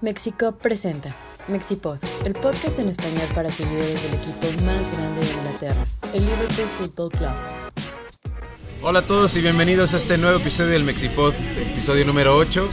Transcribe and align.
Mexico 0.00 0.52
presenta 0.52 1.12
Mexipod, 1.48 1.98
el 2.24 2.32
podcast 2.34 2.78
en 2.78 2.88
español 2.88 3.26
para 3.34 3.50
seguidores 3.50 4.00
del 4.04 4.14
equipo 4.14 4.46
más 4.64 4.92
grande 4.96 5.20
de 5.20 5.32
Inglaterra, 5.32 5.86
el 6.14 6.24
Liverpool 6.24 6.68
Football 6.78 7.10
Club. 7.10 7.30
Hola 8.80 9.00
a 9.00 9.02
todos 9.02 9.36
y 9.36 9.40
bienvenidos 9.40 9.94
a 9.94 9.96
este 9.96 10.16
nuevo 10.16 10.38
episodio 10.38 10.70
del 10.70 10.84
Mexipod, 10.84 11.34
episodio 11.72 12.04
número 12.04 12.36
8. 12.36 12.68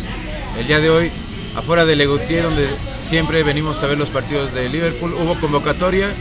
El 0.59 0.67
día 0.67 0.79
de 0.79 0.91
hoy, 0.91 1.11
afuera 1.55 1.83
de 1.83 1.95
Legutier, 1.95 2.43
donde 2.43 2.67
siempre 2.99 3.41
venimos 3.41 3.83
a 3.83 3.87
ver 3.87 3.97
los 3.97 4.11
partidos 4.11 4.53
de 4.53 4.69
Liverpool, 4.69 5.15
hubo 5.15 5.39
convocatoria 5.39 6.13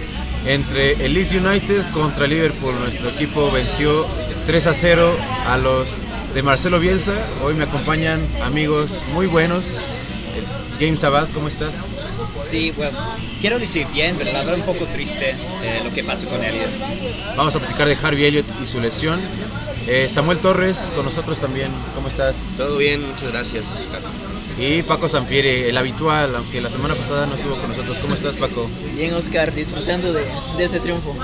entre 0.46 0.92
el 1.04 1.12
Leeds 1.12 1.34
United 1.34 1.90
contra 1.92 2.26
Liverpool. 2.26 2.74
Nuestro 2.80 3.10
equipo 3.10 3.50
venció 3.52 4.06
3 4.46 4.66
a 4.68 4.72
0 4.72 5.12
a 5.48 5.58
los 5.58 6.02
de 6.32 6.42
Marcelo 6.42 6.80
Bielsa. 6.80 7.12
Hoy 7.42 7.52
me 7.52 7.64
acompañan 7.64 8.26
amigos 8.42 9.02
muy 9.12 9.26
buenos. 9.26 9.84
James 10.78 11.04
Abad, 11.04 11.28
¿cómo 11.32 11.48
estás? 11.48 12.04
Sí, 12.42 12.72
bueno, 12.76 12.98
quiero 13.40 13.58
decir 13.58 13.86
bien, 13.92 14.16
pero 14.18 14.32
la 14.32 14.40
verdad 14.40 14.56
un 14.56 14.62
poco 14.62 14.84
triste 14.86 15.30
eh, 15.30 15.80
lo 15.84 15.92
que 15.92 16.02
pasó 16.02 16.28
con 16.28 16.42
Elliot. 16.42 16.68
Vamos 17.36 17.54
a 17.54 17.60
platicar 17.60 17.86
de 17.86 17.96
Harvey 18.02 18.24
Elliott 18.24 18.46
y 18.62 18.66
su 18.66 18.80
lesión. 18.80 19.20
Eh, 19.86 20.08
Samuel 20.08 20.38
Torres 20.38 20.92
con 20.94 21.04
nosotros 21.04 21.40
también, 21.40 21.70
¿cómo 21.94 22.08
estás? 22.08 22.54
Todo 22.56 22.78
bien, 22.78 23.06
muchas 23.06 23.30
gracias, 23.30 23.66
Oscar. 23.78 24.00
Y 24.58 24.82
Paco 24.82 25.08
Zampieri, 25.08 25.64
el 25.64 25.76
habitual, 25.76 26.34
aunque 26.36 26.60
la 26.60 26.70
semana 26.70 26.94
pasada 26.94 27.26
no 27.26 27.34
estuvo 27.34 27.56
con 27.56 27.68
nosotros. 27.68 27.98
¿Cómo 27.98 28.14
estás, 28.14 28.36
Paco? 28.36 28.68
Bien, 28.94 29.12
Oscar, 29.14 29.52
disfrutando 29.54 30.12
de, 30.12 30.24
de 30.56 30.64
este 30.64 30.80
triunfo. 30.80 31.14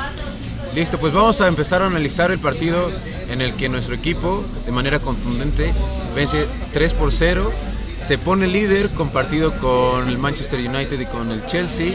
Listo, 0.74 0.98
pues 0.98 1.12
vamos 1.12 1.40
a 1.40 1.48
empezar 1.48 1.82
a 1.82 1.86
analizar 1.86 2.30
el 2.30 2.38
partido 2.38 2.90
en 3.28 3.40
el 3.40 3.54
que 3.54 3.68
nuestro 3.68 3.94
equipo, 3.94 4.44
de 4.66 4.72
manera 4.72 5.00
contundente, 5.00 5.72
vence 6.14 6.46
3 6.72 6.94
por 6.94 7.12
0 7.12 7.52
se 8.00 8.18
pone 8.18 8.46
líder 8.46 8.90
compartido 8.90 9.52
con 9.58 10.08
el 10.08 10.18
Manchester 10.18 10.60
United 10.60 10.98
y 10.98 11.06
con 11.06 11.30
el 11.30 11.44
Chelsea, 11.46 11.92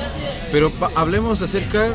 pero 0.51 0.71
hablemos 0.95 1.41
acerca 1.41 1.89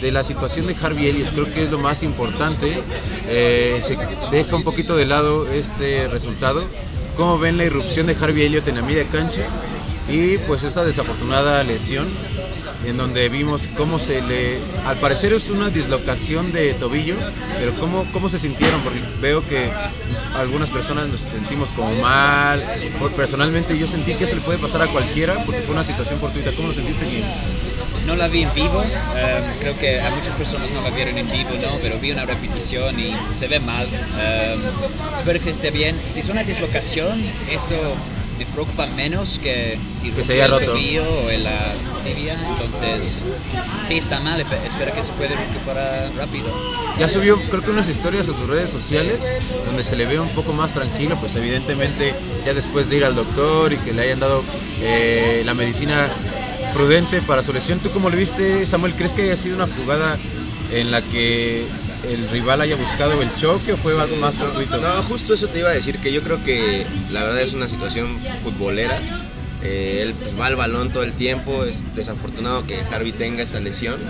de 0.00 0.12
la 0.12 0.22
situación 0.22 0.66
de 0.66 0.76
Harvey 0.80 1.06
Elliott, 1.06 1.32
creo 1.32 1.52
que 1.52 1.62
es 1.62 1.70
lo 1.70 1.78
más 1.78 2.02
importante, 2.02 2.82
eh, 3.26 3.78
se 3.80 3.96
deja 4.30 4.56
un 4.56 4.62
poquito 4.62 4.94
de 4.96 5.06
lado 5.06 5.50
este 5.50 6.06
resultado, 6.08 6.62
cómo 7.16 7.38
ven 7.38 7.56
la 7.56 7.64
irrupción 7.64 8.06
de 8.06 8.14
Harvey 8.14 8.44
Elliott 8.44 8.68
en 8.68 8.76
la 8.76 8.82
media 8.82 9.04
cancha 9.08 9.46
y 10.08 10.38
pues 10.38 10.62
esa 10.62 10.84
desafortunada 10.84 11.64
lesión 11.64 12.06
en 12.86 12.96
donde 12.96 13.28
vimos 13.28 13.68
cómo 13.76 13.98
se 13.98 14.22
le, 14.22 14.58
al 14.86 14.96
parecer 14.98 15.32
es 15.32 15.50
una 15.50 15.70
dislocación 15.70 16.52
de 16.52 16.72
tobillo, 16.74 17.16
pero 17.58 17.74
cómo, 17.74 18.06
cómo 18.12 18.28
se 18.28 18.38
sintieron, 18.38 18.80
porque 18.82 19.00
veo 19.20 19.46
que 19.46 19.70
algunas 20.36 20.70
personas 20.70 21.08
nos 21.08 21.20
sentimos 21.20 21.72
como 21.72 21.92
mal, 21.96 22.64
personalmente 23.16 23.76
yo 23.76 23.88
sentí 23.88 24.14
que 24.14 24.24
eso 24.24 24.36
le 24.36 24.42
puede 24.42 24.58
pasar 24.58 24.82
a 24.82 24.86
cualquiera, 24.86 25.42
porque 25.44 25.62
fue 25.62 25.74
una 25.74 25.82
situación 25.82 26.20
fortuita, 26.20 26.52
¿cómo 26.52 26.68
lo 26.68 26.74
sentiste 26.74 27.06
James? 27.06 27.38
No 28.06 28.14
la 28.14 28.28
vi 28.28 28.44
en 28.44 28.54
vivo, 28.54 28.82
em, 28.82 29.58
creo 29.60 29.76
que 29.78 30.00
a 30.00 30.10
muchas 30.10 30.34
personas 30.34 30.70
no 30.70 30.80
la 30.80 30.90
vieron 30.90 31.18
en 31.18 31.28
vivo, 31.28 31.50
¿no? 31.60 31.78
pero 31.82 31.98
vi 31.98 32.12
una 32.12 32.24
repetición 32.24 32.98
y 33.00 33.16
se 33.34 33.48
ve 33.48 33.58
mal, 33.58 33.86
um, 33.86 35.16
espero 35.16 35.40
que 35.40 35.50
esté 35.50 35.72
bien, 35.72 35.96
si 36.08 36.20
es 36.20 36.28
una 36.28 36.44
dislocación, 36.44 37.20
eso 37.50 37.74
me 38.38 38.46
preocupa 38.46 38.86
menos 38.88 39.38
que 39.38 39.78
si 39.98 40.10
que 40.10 40.24
se 40.24 40.34
haya 40.34 40.48
roto 40.48 40.72
o 40.72 41.30
en 41.30 41.44
la 41.44 41.74
tibia. 42.04 42.36
Entonces, 42.50 43.24
sí 43.86 43.96
está 43.96 44.20
mal, 44.20 44.40
espero 44.40 44.94
que 44.94 45.02
se 45.02 45.12
pueda 45.12 45.30
recuperar 45.30 46.10
rápido. 46.16 46.46
Ya 46.98 47.08
subió, 47.08 47.40
creo 47.50 47.62
que 47.62 47.70
unas 47.70 47.88
historias 47.88 48.28
a 48.28 48.34
sus 48.34 48.46
redes 48.46 48.70
sociales 48.70 49.36
donde 49.66 49.84
se 49.84 49.96
le 49.96 50.06
ve 50.06 50.18
un 50.20 50.28
poco 50.30 50.52
más 50.52 50.74
tranquilo, 50.74 51.16
pues 51.18 51.34
evidentemente 51.36 52.14
ya 52.44 52.54
después 52.54 52.88
de 52.88 52.96
ir 52.96 53.04
al 53.04 53.14
doctor 53.14 53.72
y 53.72 53.76
que 53.78 53.92
le 53.92 54.02
hayan 54.02 54.20
dado 54.20 54.42
eh, 54.80 55.42
la 55.44 55.54
medicina 55.54 56.08
prudente 56.74 57.22
para 57.22 57.42
su 57.42 57.52
lesión. 57.52 57.78
¿Tú 57.80 57.90
cómo 57.90 58.10
le 58.10 58.16
viste, 58.16 58.66
Samuel? 58.66 58.94
¿Crees 58.94 59.12
que 59.12 59.22
haya 59.22 59.36
sido 59.36 59.56
una 59.56 59.66
jugada 59.66 60.18
en 60.72 60.90
la 60.90 61.00
que 61.00 61.66
el 62.04 62.28
rival 62.30 62.60
haya 62.60 62.76
buscado 62.76 63.20
el 63.22 63.34
choque 63.36 63.72
o 63.72 63.76
fue 63.76 64.00
algo 64.00 64.16
más 64.16 64.36
fortuito? 64.36 64.78
No, 64.78 65.02
justo 65.02 65.34
eso 65.34 65.48
te 65.48 65.60
iba 65.60 65.70
a 65.70 65.72
decir, 65.72 65.98
que 65.98 66.12
yo 66.12 66.22
creo 66.22 66.42
que 66.42 66.86
la 67.10 67.24
verdad 67.24 67.42
es 67.42 67.52
una 67.52 67.68
situación 67.68 68.18
futbolera. 68.42 69.00
Eh, 69.62 70.00
él 70.02 70.14
pues, 70.14 70.38
va 70.38 70.46
al 70.46 70.56
balón 70.56 70.90
todo 70.90 71.02
el 71.02 71.12
tiempo, 71.12 71.64
es 71.64 71.82
desafortunado 71.94 72.66
que 72.66 72.78
Harvey 72.90 73.12
tenga 73.12 73.42
esa 73.42 73.60
lesión. 73.60 74.00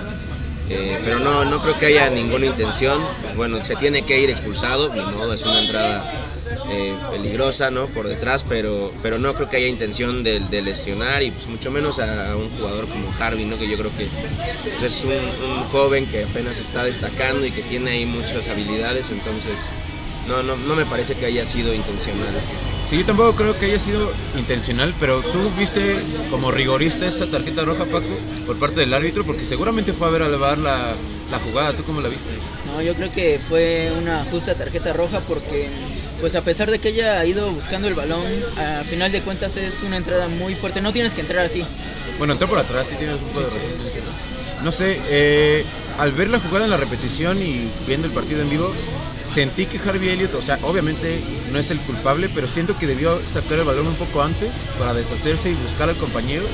Eh, 0.69 0.99
pero 1.05 1.21
no, 1.21 1.45
no 1.45 1.63
creo 1.63 1.79
que 1.79 1.87
haya 1.87 2.11
ninguna 2.11 2.47
intención. 2.47 3.01
Pues 3.23 3.37
bueno, 3.37 3.65
se 3.65 3.77
tiene 3.77 4.03
que 4.03 4.21
ir 4.21 4.31
expulsado, 4.31 4.93
ni 4.93 5.01
modo, 5.01 5.33
es 5.33 5.43
una 5.43 5.61
entrada 5.61 6.26
eh, 6.71 6.95
peligrosa 7.11 7.71
¿no? 7.71 7.87
por 7.87 8.09
detrás, 8.09 8.45
pero, 8.45 8.93
pero 9.03 9.19
no 9.19 9.35
creo 9.35 9.49
que 9.49 9.57
haya 9.59 9.69
intención 9.69 10.23
de, 10.23 10.41
lesionar 10.63 11.23
y 11.23 11.31
pues 11.31 11.47
mucho 11.49 11.71
menos 11.71 11.99
a, 11.99 12.35
un 12.37 12.51
jugador 12.51 12.89
como 12.89 13.13
Harvey, 13.19 13.45
¿no? 13.45 13.59
que 13.59 13.69
yo 13.69 13.77
creo 13.77 13.91
que 13.97 14.07
pues, 14.65 14.83
es 14.83 15.05
un, 15.05 15.65
joven 15.71 16.07
que 16.07 16.25
apenas 16.25 16.59
está 16.59 16.85
destacando 16.85 17.45
y 17.45 17.51
que 17.51 17.63
tiene 17.63 17.91
ahí 17.91 18.07
muchas 18.07 18.49
habilidades, 18.49 19.11
entonces 19.11 19.69
no, 20.29 20.43
no, 20.43 20.57
no 20.57 20.75
me 20.75 20.85
parece 20.87 21.15
que 21.15 21.27
haya 21.27 21.45
sido 21.45 21.75
intencional. 21.75 22.35
Sí, 22.85 22.99
yo 22.99 23.05
tampoco 23.05 23.35
creo 23.35 23.59
que 23.59 23.67
haya 23.67 23.81
sido 23.81 24.13
intencional, 24.37 24.95
pero 25.01 25.21
tú 25.21 25.51
viste 25.59 25.97
como 26.31 26.53
rigorista 26.53 27.07
esa 27.07 27.27
tarjeta 27.27 27.65
roja, 27.65 27.85
Paco, 27.85 28.07
por 28.47 28.59
parte 28.59 28.81
del 28.81 28.95
árbitro, 28.95 29.25
porque 29.25 29.45
seguramente 29.45 29.93
fue 29.93 30.07
a 30.07 30.11
ver 30.11 30.23
a 30.23 30.27
elevar 30.27 30.57
la, 30.59 30.95
la 31.31 31.39
jugada. 31.41 31.75
¿Tú 31.75 31.83
cómo 31.83 32.01
la 32.01 32.09
viste? 32.09 32.33
No, 32.65 32.81
yo 32.81 32.95
creo 32.95 33.11
que 33.11 33.41
fue 33.49 33.93
una 34.01 34.25
justa 34.27 34.55
tarjeta 34.55 34.93
roja 34.93 35.21
porque 35.21 35.69
pues 36.21 36.35
a 36.35 36.43
pesar 36.43 36.71
de 36.71 36.79
que 36.79 36.89
ella 36.89 37.21
ha 37.21 37.27
ido 37.27 37.51
buscando 37.53 37.89
el 37.89 37.95
balón, 37.95 38.25
a 38.59 38.85
final 38.85 39.13
de 39.13 39.21
cuentas 39.21 39.57
es 39.57 39.83
una 39.83 39.97
entrada 39.97 40.29
muy 40.29 40.55
fuerte. 40.55 40.81
No 40.81 40.93
tienes 40.93 41.15
que 41.15 41.21
entrar 41.21 41.45
así. 41.45 41.65
Bueno, 42.19 42.33
entró 42.33 42.49
por 42.49 42.59
atrás, 42.59 42.89
sí 42.89 42.97
tienes 42.97 43.21
un 43.21 43.29
poco 43.29 43.41
de 43.41 43.47
razón. 43.47 43.61
No 44.63 44.73
sé, 44.73 44.99
eh, 45.09 45.65
al 45.99 46.13
ver 46.13 46.29
la 46.29 46.41
jugada 46.41 46.65
en 46.65 46.71
la 46.71 46.77
repetición 46.77 47.41
y 47.43 47.71
viendo 47.87 48.07
el 48.07 48.13
partido 48.13 48.41
en 48.41 48.49
vivo, 48.49 48.73
sentí 49.23 49.67
que 49.67 49.79
Harvey 49.79 50.09
Elliott, 50.09 50.35
o 50.35 50.43
sea, 50.43 50.59
obviamente 50.63 51.21
no 51.53 51.59
es 51.59 51.71
el 51.71 51.79
culpable, 51.81 52.31
pero 52.35 52.49
siento 52.49 52.79
que 52.79 52.87
debió 52.87 53.25
sacar 53.27 53.59
el 53.59 53.65
balón 53.65 53.87
un 53.87 53.97
poco 53.97 54.23
antes 54.23 54.65
para 54.79 54.95
deshacerse 54.95 55.51
y 55.51 55.55
buscar 55.55 55.89
al 55.89 55.97
compañero. 55.97 56.45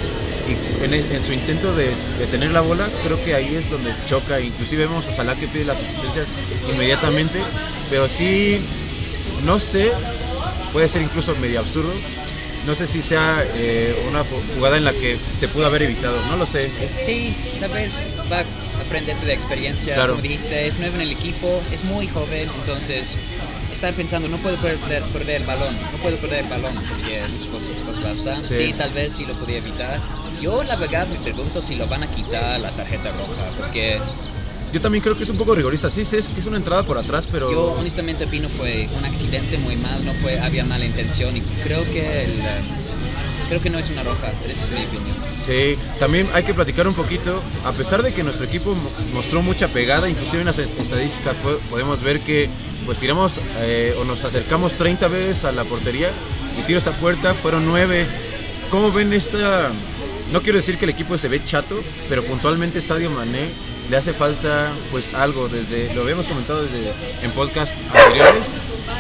Y 0.49 0.84
en, 0.84 1.22
su 1.22 1.33
intento 1.33 1.72
de, 1.77 1.87
de, 2.19 2.27
tener 2.31 2.51
la 2.51 2.61
bola, 2.61 2.89
creo 3.05 3.22
que 3.25 3.34
ahí 3.34 3.55
es 3.55 3.71
donde 3.71 3.95
choca. 4.06 4.41
Inclusive 4.41 4.87
vemos 4.87 5.06
a 5.06 5.12
Salah 5.12 5.37
que 5.37 5.47
pide 5.47 5.65
las 5.65 5.81
asistencias 5.81 6.34
inmediatamente, 6.72 7.39
pero 7.89 8.09
sí 8.09 8.61
no 9.44 9.59
sé, 9.59 9.93
puede 10.72 10.88
ser 10.88 11.03
incluso 11.03 11.34
medio 11.37 11.60
absurdo. 11.60 11.93
No 12.66 12.75
sé 12.77 12.87
si 12.87 13.03
sea 13.03 13.44
eh, 13.55 13.93
una 14.09 14.25
jugada 14.55 14.77
en 14.77 14.84
la 14.84 14.93
que 14.93 15.19
se 15.34 15.49
pudo 15.49 15.66
haber 15.66 15.83
evitado, 15.83 16.16
no 16.31 16.37
lo 16.37 16.47
sé. 16.47 16.71
Sí, 16.94 17.37
tal 17.59 17.72
vez 17.72 18.00
va 18.31 18.38
a 18.41 18.44
aprender 18.87 19.16
de 19.16 19.33
experiencia, 19.33 20.06
como 20.06 20.22
dijiste, 20.22 20.66
es 20.66 20.78
nuevo 20.78 20.94
en 20.97 21.03
el 21.03 21.12
equipo, 21.12 21.60
es 21.72 21.83
muy 21.83 22.06
joven, 22.06 22.49
entonces 22.60 23.19
está 23.72 23.91
pensando, 23.93 24.28
no 24.28 24.37
puedo 24.37 24.56
perder, 24.59 25.03
perder 25.05 25.41
el 25.41 25.47
balón, 25.47 25.75
no 25.75 25.99
puedo 25.99 26.16
perder 26.19 26.44
el 26.44 26.50
balón 26.50 26.75
porque 26.89 27.21
muchas 27.33 27.47
cosas 27.49 28.47
Sí. 28.47 28.54
sí, 28.54 28.72
tal 28.77 28.91
vez 28.93 29.12
sí 29.12 29.27
lo 29.27 29.34
podía 29.34 29.59
evitar. 29.59 30.00
Yo 30.41 30.62
la 30.62 30.77
verdad 30.77 31.06
me 31.09 31.19
pregunto 31.19 31.62
si 31.62 31.77
lo 31.77 31.87
van 31.87 32.03
a 32.03 32.10
quitar 32.10 32.60
la 32.60 32.71
tarjeta 32.71 33.10
roja, 33.12 33.50
porque 33.56 34.00
yo 34.72 34.81
también 34.81 35.03
creo 35.03 35.16
que 35.16 35.22
es 35.22 35.31
un 35.31 35.37
poco 35.37 35.55
rigorista. 35.55 35.91
Sí, 35.91 36.05
sé 36.05 36.19
que 36.34 36.41
es 36.41 36.47
una 36.47 36.56
entrada 36.56 36.84
por 36.84 36.99
atrás, 36.99 37.28
pero. 37.31 37.50
Yo 37.50 37.72
honestamente 37.72 38.25
opino 38.25 38.49
fue 38.49 38.88
un 38.97 39.05
accidente 39.05 39.59
muy 39.59 39.77
mal, 39.77 40.05
no 40.05 40.12
fue, 40.15 40.41
había 40.41 40.65
mala 40.65 40.84
intención 40.84 41.37
y 41.37 41.41
creo 41.62 41.84
que 41.84 42.25
el, 42.25 42.33
creo 43.49 43.60
que 43.60 43.71
no 43.71 43.78
es 43.78 43.91
una 43.91 44.03
roja, 44.03 44.33
esa 44.49 44.65
es 44.65 44.71
mi 44.71 44.84
opinión. 44.87 45.16
Sí, 45.37 45.77
también 45.99 46.28
hay 46.33 46.43
que 46.43 46.55
platicar 46.55 46.88
un 46.88 46.94
poquito, 46.94 47.43
a 47.65 47.72
pesar 47.72 48.03
de 48.03 48.15
que 48.15 48.22
nuestro 48.22 48.47
equipo 48.47 48.75
mostró 49.12 49.43
mucha 49.43 49.69
pegada, 49.69 50.09
inclusive 50.09 50.41
en 50.41 50.47
las 50.47 50.59
estadísticas 50.59 51.39
podemos 51.69 52.03
ver 52.03 52.21
que 52.21 52.49
pues 52.87 52.99
tiramos 52.99 53.41
eh, 53.59 53.94
o 54.00 54.04
nos 54.04 54.25
acercamos 54.25 54.75
30 54.75 55.09
veces 55.09 55.44
a 55.44 55.53
la 55.53 55.65
portería 55.65 56.10
y 56.59 56.62
tiros 56.62 56.87
a 56.89 56.93
puerta 56.93 57.34
fueron 57.34 57.66
9. 57.66 58.06
¿Cómo 58.71 58.91
ven 58.91 59.12
esta? 59.12 59.71
No 60.33 60.41
quiero 60.41 60.57
decir 60.57 60.78
que 60.78 60.86
el 60.86 60.91
equipo 60.91 61.19
se 61.19 61.28
ve 61.28 61.45
chato, 61.45 61.78
pero 62.09 62.24
puntualmente 62.24 62.80
Sadio 62.80 63.10
Mané 63.10 63.51
le 63.91 63.97
hace 63.97 64.13
falta 64.13 64.73
pues 64.91 65.13
algo 65.15 65.49
desde 65.49 65.93
lo 65.95 66.03
habíamos 66.03 66.27
comentado 66.27 66.63
desde 66.63 66.93
en 67.23 67.31
podcasts 67.33 67.84
anteriores 67.93 68.55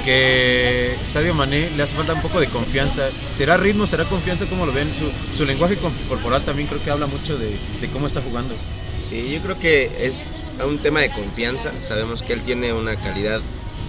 que 0.04 0.96
Sadio 1.04 1.34
Mané 1.34 1.70
le 1.76 1.82
hace 1.82 1.94
falta 1.94 2.14
un 2.14 2.22
poco 2.22 2.40
de 2.40 2.48
confianza. 2.48 3.08
Será 3.32 3.56
ritmo 3.56 3.86
será 3.86 4.04
confianza 4.04 4.46
como 4.46 4.66
lo 4.66 4.72
ven 4.72 4.90
su, 5.32 5.44
lenguaje 5.44 5.76
corporal 6.08 6.42
también 6.42 6.68
creo 6.68 6.82
que 6.82 6.90
habla 6.90 7.06
mucho 7.06 7.38
de, 7.38 7.56
cómo 7.92 8.06
está 8.06 8.20
jugando. 8.20 8.54
Sí 9.00 9.30
yo 9.32 9.40
creo 9.40 9.58
que 9.58 10.06
es 10.06 10.30
un 10.64 10.78
tema 10.78 11.00
de 11.00 11.10
confianza. 11.10 11.72
Sabemos 11.80 12.22
que 12.22 12.32
él 12.32 12.42
tiene 12.42 12.72
una 12.72 12.96
calidad 12.96 13.40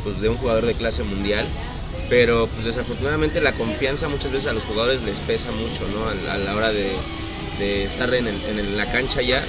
pues 0.03 0.21
de 0.21 0.29
un 0.29 0.37
jugador 0.37 0.65
de 0.65 0.73
clase 0.73 1.03
mundial 1.03 1.45
pero 2.09 2.47
pues 2.47 2.65
desafortunadamente 2.65 3.39
la 3.39 3.53
confianza 3.53 4.09
muchas 4.09 4.31
veces 4.31 4.47
a 4.47 4.53
los 4.53 4.65
jugadores 4.65 5.01
les 5.03 5.19
pesa 5.19 5.49
mucho 5.51 5.87
no 5.93 6.31
a, 6.31 6.37
la 6.37 6.55
hora 6.55 6.71
de, 6.71 6.91
estar 7.83 8.13
en, 8.13 8.27
en 8.27 8.77
la 8.77 8.91
cancha 8.91 9.21
ya 9.21 9.41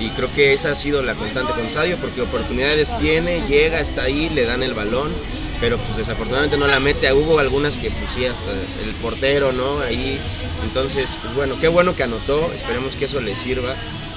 y 0.00 0.08
creo 0.10 0.32
que 0.32 0.52
esa 0.52 0.72
ha 0.72 0.74
sido 0.74 1.02
la 1.02 1.14
constante 1.14 1.52
con 1.52 1.70
Sadio 1.70 1.96
porque 1.98 2.20
oportunidades 2.20 2.96
tiene, 2.98 3.42
llega, 3.48 3.80
está 3.80 4.02
ahí, 4.02 4.28
le 4.30 4.44
dan 4.44 4.62
el 4.62 4.74
balón 4.74 5.12
pero 5.60 5.78
pues 5.78 5.96
desafortunadamente 5.96 6.58
no 6.58 6.66
la 6.66 6.80
mete. 6.80 7.10
Hubo 7.12 7.38
algunas 7.38 7.78
que 7.78 7.90
pues 7.90 8.12
sí, 8.12 8.26
hasta 8.26 8.52
el 8.52 8.90
portero, 9.00 9.52
¿no? 9.52 9.80
Ahí, 9.80 10.18
entonces, 10.62 11.16
pues 11.22 11.34
bueno, 11.34 11.56
qué 11.58 11.68
bueno 11.68 11.96
que 11.96 12.02
anotó, 12.02 12.52
esperemos 12.52 12.96
que 12.96 13.06
eso 13.06 13.20
le 13.20 13.34
sirva 13.34 13.74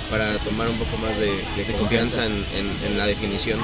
para 0.10 0.38
tomar 0.40 0.68
un 0.68 0.78
poco 0.78 0.98
más 0.98 1.18
de, 1.20 1.30
confianza, 1.80 2.26
en, 2.26 2.98
la 2.98 3.06
definición. 3.06 3.60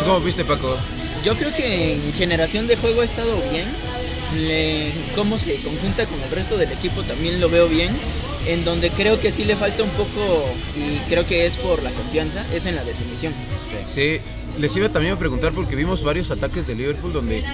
¿Cómo 0.00 0.20
viste, 0.20 0.44
Paco? 0.44 0.76
Yo 1.24 1.36
creo 1.36 1.52
que 1.54 1.94
en 1.94 2.12
generación 2.14 2.66
de 2.66 2.76
juego 2.76 3.00
ha 3.00 3.04
estado 3.04 3.36
bien. 3.50 3.66
cómo 5.16 5.38
se 5.38 5.56
conjunta 5.56 6.06
con 6.06 6.20
el 6.22 6.30
resto 6.30 6.56
del 6.56 6.70
equipo 6.70 7.02
también 7.02 7.40
lo 7.40 7.48
veo 7.48 7.68
bien. 7.68 7.96
En 8.46 8.64
donde 8.64 8.90
creo 8.90 9.20
que 9.20 9.30
sí 9.30 9.44
le 9.44 9.54
falta 9.56 9.82
un 9.82 9.90
poco, 9.90 10.44
y 10.76 10.98
creo 11.08 11.24
que 11.26 11.46
es 11.46 11.56
por 11.56 11.82
la 11.82 11.90
confianza, 11.90 12.44
es 12.52 12.66
en 12.66 12.74
la 12.74 12.84
definición. 12.84 13.32
Sí, 13.86 14.18
les 14.58 14.76
iba 14.76 14.88
también 14.88 15.14
a 15.14 15.18
preguntar 15.18 15.52
porque 15.52 15.76
vimos 15.76 16.02
varios 16.02 16.30
ataques 16.30 16.66
de 16.66 16.74
Liverpool 16.74 17.12
donde 17.12 17.44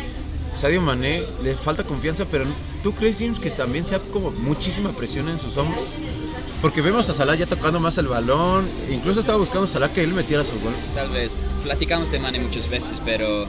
Sadio 0.52 0.80
Mané 0.80 1.22
le 1.42 1.54
falta 1.54 1.84
confianza, 1.84 2.24
pero 2.24 2.44
¿tú 2.82 2.92
crees, 2.94 3.18
James, 3.18 3.38
que 3.38 3.50
también 3.50 3.84
sea 3.84 3.98
como 3.98 4.30
muchísima 4.30 4.90
presión 4.92 5.28
en 5.28 5.38
sus 5.38 5.56
hombros? 5.56 6.00
Porque 6.62 6.80
vemos 6.80 7.08
a 7.10 7.14
Salah 7.14 7.34
ya 7.34 7.46
tocando 7.46 7.80
más 7.80 7.98
el 7.98 8.08
balón, 8.08 8.66
incluso 8.90 9.20
estaba 9.20 9.38
buscando 9.38 9.64
a 9.64 9.66
Salah 9.68 9.92
que 9.92 10.02
él 10.02 10.14
metiera 10.14 10.42
su 10.42 10.58
gol. 10.60 10.72
Tal 10.94 11.10
vez, 11.10 11.36
platicamos 11.62 12.10
de 12.10 12.18
Mané 12.18 12.40
muchas 12.40 12.68
veces, 12.68 13.00
pero 13.04 13.46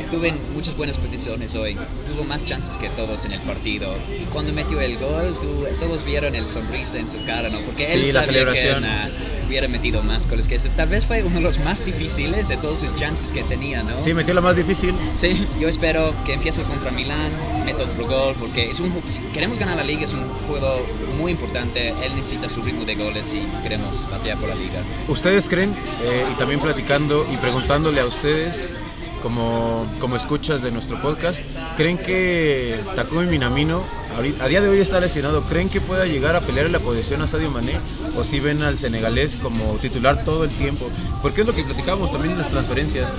estuve 0.00 0.28
en 0.28 0.54
muchas 0.54 0.76
buenas 0.76 0.98
posiciones 0.98 1.54
hoy. 1.54 1.76
Tuvo 2.06 2.24
más 2.24 2.44
chances 2.44 2.76
que 2.76 2.88
todos 2.90 3.24
en 3.24 3.32
el 3.32 3.40
partido. 3.40 3.94
Y 4.08 4.24
cuando 4.26 4.52
metió 4.52 4.80
el 4.80 4.96
gol, 4.98 5.36
todos 5.80 6.04
vieron 6.04 6.34
el 6.34 6.46
sonrisa 6.46 6.98
en 6.98 7.08
su 7.08 7.22
cara, 7.24 7.48
¿no? 7.48 7.58
Porque 7.60 7.86
él 7.86 8.04
sí, 8.04 8.12
la 8.12 8.22
celebración. 8.22 8.82
que 8.82 9.46
hubiera 9.46 9.68
metido 9.68 10.02
más 10.02 10.28
goles 10.28 10.46
que 10.46 10.56
ese. 10.56 10.68
Tal 10.70 10.88
vez 10.88 11.06
fue 11.06 11.22
uno 11.22 11.36
de 11.36 11.40
los 11.40 11.58
más 11.60 11.84
difíciles 11.84 12.48
de 12.48 12.56
todas 12.58 12.80
sus 12.80 12.94
chances 12.94 13.32
que 13.32 13.42
tenía, 13.44 13.82
¿no? 13.82 14.00
Sí, 14.00 14.14
metió 14.14 14.34
la 14.34 14.40
más 14.40 14.56
difícil. 14.56 14.94
Sí. 15.16 15.46
Yo 15.60 15.68
espero 15.68 16.14
que 16.24 16.34
empiece 16.34 16.62
contra 16.62 16.90
Milán, 16.90 17.30
meta 17.64 17.84
otro 17.84 18.06
gol, 18.06 18.34
porque 18.38 18.70
es 18.70 18.80
un, 18.80 18.92
si 19.08 19.20
queremos 19.32 19.58
ganar 19.58 19.76
la 19.76 19.84
liga 19.84 20.04
es 20.04 20.14
un 20.14 20.28
juego 20.48 20.86
muy 21.18 21.32
importante. 21.32 21.88
Él 21.88 22.14
necesita 22.14 22.48
su 22.48 22.62
ritmo 22.62 22.84
de 22.84 22.94
goles 22.94 23.34
y 23.34 23.40
queremos 23.62 24.08
batear 24.10 24.38
por 24.38 24.48
la 24.48 24.54
liga. 24.54 24.82
¿Ustedes 25.08 25.48
creen, 25.48 25.70
eh, 26.02 26.24
y 26.32 26.38
también 26.38 26.60
platicando 26.60 27.26
y 27.32 27.36
preguntándole 27.36 28.00
a 28.00 28.06
ustedes, 28.06 28.74
como, 29.22 29.86
como 30.00 30.16
escuchas 30.16 30.62
de 30.62 30.70
nuestro 30.70 31.00
podcast, 31.00 31.44
¿creen 31.76 31.98
que 31.98 32.80
Takumi 32.96 33.26
Minamino 33.26 33.84
a 34.40 34.48
día 34.48 34.60
de 34.60 34.68
hoy 34.68 34.80
está 34.80 35.00
lesionado? 35.00 35.42
¿Creen 35.42 35.68
que 35.68 35.80
pueda 35.80 36.06
llegar 36.06 36.34
a 36.34 36.40
pelear 36.40 36.66
en 36.66 36.72
la 36.72 36.80
posición 36.80 37.22
a 37.22 37.26
Sadio 37.26 37.50
Mané? 37.50 37.78
¿O 38.16 38.24
si 38.24 38.40
ven 38.40 38.62
al 38.62 38.78
senegalés 38.78 39.36
como 39.36 39.74
titular 39.74 40.24
todo 40.24 40.44
el 40.44 40.50
tiempo? 40.50 40.90
Porque 41.22 41.42
es 41.42 41.46
lo 41.46 41.54
que 41.54 41.62
platicábamos 41.62 42.10
también 42.10 42.32
en 42.32 42.38
las 42.38 42.50
transferencias. 42.50 43.16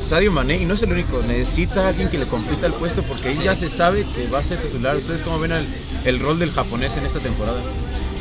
Sadio 0.00 0.32
Mané, 0.32 0.56
y 0.56 0.64
no 0.64 0.74
es 0.74 0.82
el 0.82 0.92
único, 0.92 1.20
necesita 1.28 1.88
alguien 1.88 2.08
que 2.08 2.18
le 2.18 2.26
completa 2.26 2.66
el 2.66 2.72
puesto 2.72 3.02
porque 3.02 3.28
ahí 3.28 3.38
ya 3.42 3.54
se 3.54 3.68
sabe 3.68 4.04
que 4.04 4.28
va 4.28 4.38
a 4.38 4.44
ser 4.44 4.58
titular. 4.58 4.96
¿Ustedes 4.96 5.22
cómo 5.22 5.38
ven 5.38 5.52
el, 5.52 5.66
el 6.04 6.20
rol 6.20 6.38
del 6.38 6.50
japonés 6.50 6.96
en 6.96 7.06
esta 7.06 7.20
temporada? 7.20 7.60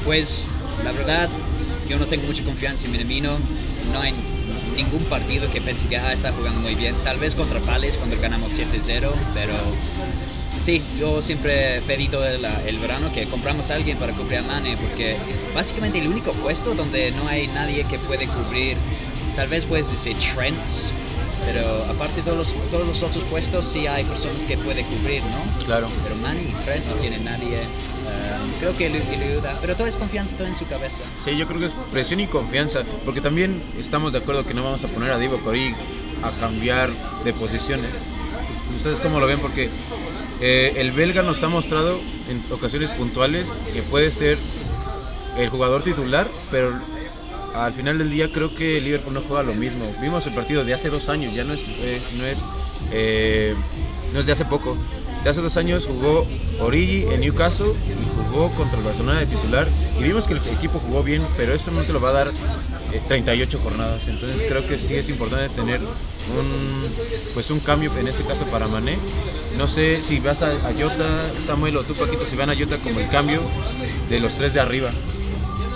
Pues 0.06 0.48
la 0.84 0.92
verdad, 0.92 1.30
yo 1.88 1.98
no 1.98 2.06
tengo 2.08 2.26
mucha 2.28 2.44
confianza 2.44 2.86
en 2.86 2.94
Minamino. 2.94 3.38
No 3.94 4.00
hay 4.00 4.14
ningún 4.76 5.04
partido 5.06 5.50
que 5.52 5.62
pensé 5.62 5.88
que 5.88 5.98
ah, 5.98 6.14
está 6.14 6.32
jugando 6.32 6.60
muy 6.62 6.76
bien. 6.76 6.96
Tal 7.04 7.18
vez 7.18 7.36
contra 7.36 7.60
Pales 7.62 7.98
cuando 7.98 8.20
ganamos 8.20 8.52
7-0, 8.52 9.12
pero 9.34 9.54
sí, 10.60 10.82
yo 11.00 11.22
siempre 11.22 11.82
pedí 11.88 12.08
todo 12.08 12.26
el, 12.28 12.80
verano 12.80 13.12
que 13.12 13.26
compramos 13.26 13.72
a 13.72 13.76
alguien 13.76 13.98
para 13.98 14.14
cubrir 14.14 14.40
a 14.40 14.42
Mane, 14.44 14.78
porque 14.78 15.18
es 15.30 15.46
básicamente 15.54 16.00
el 16.00 16.08
único 16.08 16.34
puesto 16.34 16.74
donde 16.74 17.12
no 17.12 17.28
hay 17.28 17.48
nadie 17.48 17.84
que 17.86 17.98
puede 18.00 18.28
cubrir. 18.28 18.78
Tal 19.36 19.48
vez 19.48 19.66
puedes 19.66 19.90
decir 19.90 20.16
Trent, 20.18 20.58
pero 21.46 21.84
aparte 21.86 22.18
de 22.18 22.24
todos 22.24 22.38
los, 22.38 22.70
todos 22.70 22.88
los 22.88 23.04
otros 23.04 23.24
puestos 23.26 23.66
sí 23.66 23.88
hay 23.88 24.04
personas 24.04 24.46
que 24.46 24.58
puede 24.58 24.84
cubrir, 24.84 25.22
¿no? 25.24 25.66
Claro. 25.66 25.90
Pero 26.04 26.16
Mane 26.18 26.42
y 26.44 26.64
Trent 26.64 26.86
no 26.88 26.96
tienen 26.96 27.24
nadie 27.24 27.58
creo 28.60 28.78
que 28.78 28.90
le, 28.90 29.00
ayuda, 29.02 29.58
pero 29.62 29.76
todo 29.76 29.88
es 29.88 29.96
confianza, 29.96 30.36
todo 30.38 30.48
en 30.48 30.56
su 30.56 30.68
cabeza. 30.68 31.04
Sí, 31.18 31.38
yo 31.38 31.48
creo 31.48 31.60
que 31.60 31.66
es 31.66 31.76
presión 31.92 32.20
y 32.20 32.28
confianza, 32.28 32.84
porque 33.06 33.22
también 33.22 33.62
estamos 33.80 34.14
de 34.14 34.20
acuerdo 34.20 34.46
que 34.46 34.54
no 34.54 34.64
vamos 34.64 34.84
a 34.84 34.88
poner 34.88 35.12
a 35.12 35.18
Divo 35.18 35.40
Cori 35.40 35.74
a 36.24 36.32
cambiar 36.40 36.92
de 37.24 37.34
posiciones. 37.34 38.08
¿Ustedes 38.76 39.02
cómo 39.02 39.20
lo 39.20 39.28
ven? 39.28 39.40
Porque 39.40 39.70
eh, 40.42 40.74
el 40.78 40.92
belga 40.92 41.24
nos 41.24 41.44
ha 41.44 41.50
mostrado 41.50 42.00
en 42.30 42.42
ocasiones 42.52 42.92
puntuales 42.92 43.62
que 43.74 43.82
puede 43.84 44.12
ser 44.12 44.38
el 45.38 45.50
jugador 45.50 45.84
titular, 45.84 46.28
pero 46.50 46.80
al 47.56 47.74
final 47.74 47.98
del 47.98 48.10
día 48.10 48.32
creo 48.32 48.54
que 48.54 48.80
Liverpool 48.82 49.14
no 49.14 49.22
juega 49.22 49.44
lo 49.44 49.54
mismo. 49.54 49.94
Vimos 50.02 50.26
el 50.28 50.34
partido 50.34 50.64
de 50.64 50.74
hace 50.74 50.90
dos 50.90 51.10
años, 51.10 51.34
ya 51.34 51.44
no 51.44 51.54
es, 51.54 51.70
eh, 51.80 52.02
no 52.18 52.26
es, 52.26 52.50
eh, 52.92 53.56
no 54.14 54.20
es 54.20 54.26
de 54.26 54.32
hace 54.32 54.46
poco. 54.46 54.78
De 55.24 55.30
hace 55.30 55.42
dos 55.42 55.56
años 55.58 55.86
jugó 55.86 56.26
Origi 56.60 57.04
en 57.12 57.22
Newcastle 57.22 57.68
y 57.68 58.30
jugó 58.32 58.52
contra 58.56 58.80
el 58.80 58.86
Barcelona 58.86 59.20
de 59.20 59.28
titular 59.28 59.68
y 60.00 60.04
vimos 60.04 60.28
que 60.28 60.34
el 60.34 60.40
equipo 60.40 60.80
jugó 60.80 61.04
bien, 61.04 61.26
pero 61.38 61.54
eso 61.54 61.70
no 61.72 61.82
te 61.84 61.94
lo 61.94 62.02
va 62.02 62.10
a 62.10 62.14
dar 62.14 62.32
38 63.08 63.58
eh, 63.58 63.62
jornadas. 63.62 64.08
Entonces 64.08 64.44
creo 64.48 64.66
que 64.68 64.80
sí 64.80 64.96
es 64.96 65.10
importante 65.10 65.50
tener 65.50 65.80
un, 65.80 66.84
pues 67.34 67.52
un 67.52 67.60
cambio, 67.60 67.92
en 68.00 68.08
este 68.08 68.24
caso 68.24 68.46
para 68.46 68.68
Mané. 68.68 68.98
No 69.58 69.68
sé 69.68 70.02
si 70.02 70.20
vas 70.20 70.42
a, 70.42 70.54
Jota, 70.74 71.26
Samuel 71.46 71.78
o 71.78 71.84
tú 71.84 71.94
Paquito, 71.94 72.26
si 72.26 72.36
van 72.36 72.50
a 72.50 72.56
Jota 72.56 72.78
como 72.78 73.00
el 73.00 73.10
cambio 73.10 73.42
de 74.10 74.20
los 74.20 74.36
tres 74.38 74.54
de 74.54 74.60
arriba. 74.60 74.92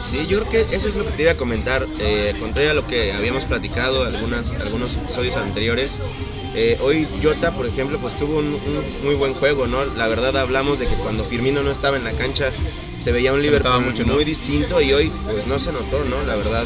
Sí, 0.09 0.25
yo 0.27 0.39
creo 0.39 0.67
que 0.67 0.75
eso 0.75 0.87
es 0.87 0.95
lo 0.95 1.03
que 1.03 1.11
te 1.11 1.23
iba 1.23 1.31
a 1.31 1.37
comentar. 1.37 1.85
Eh, 1.99 2.35
contrario 2.39 2.71
a 2.71 2.73
lo 2.73 2.87
que 2.87 3.13
habíamos 3.13 3.45
platicado 3.45 4.03
algunas, 4.03 4.53
algunos 4.53 4.95
episodios 4.95 5.35
anteriores, 5.35 5.99
eh, 6.55 6.77
hoy 6.81 7.07
Jota, 7.21 7.51
por 7.51 7.65
ejemplo, 7.65 7.99
pues 7.99 8.15
tuvo 8.17 8.37
un, 8.37 8.57
muy 9.03 9.15
buen 9.15 9.33
juego, 9.33 9.67
¿no? 9.67 9.83
La 9.83 10.07
verdad 10.07 10.37
hablamos 10.37 10.79
de 10.79 10.87
que 10.87 10.95
cuando 10.95 11.23
Firmino 11.23 11.61
no 11.63 11.71
estaba 11.71 11.97
en 11.97 12.03
la 12.03 12.13
cancha 12.13 12.51
se 12.97 13.11
veía 13.11 13.33
un 13.33 13.41
Liverpool 13.41 13.81
mucho, 13.81 14.05
muy 14.05 14.23
distinto 14.23 14.81
y 14.81 14.93
hoy 14.93 15.11
pues 15.31 15.47
no 15.47 15.59
se 15.59 15.73
notó, 15.73 16.03
¿no? 16.05 16.23
La 16.23 16.35
verdad, 16.35 16.65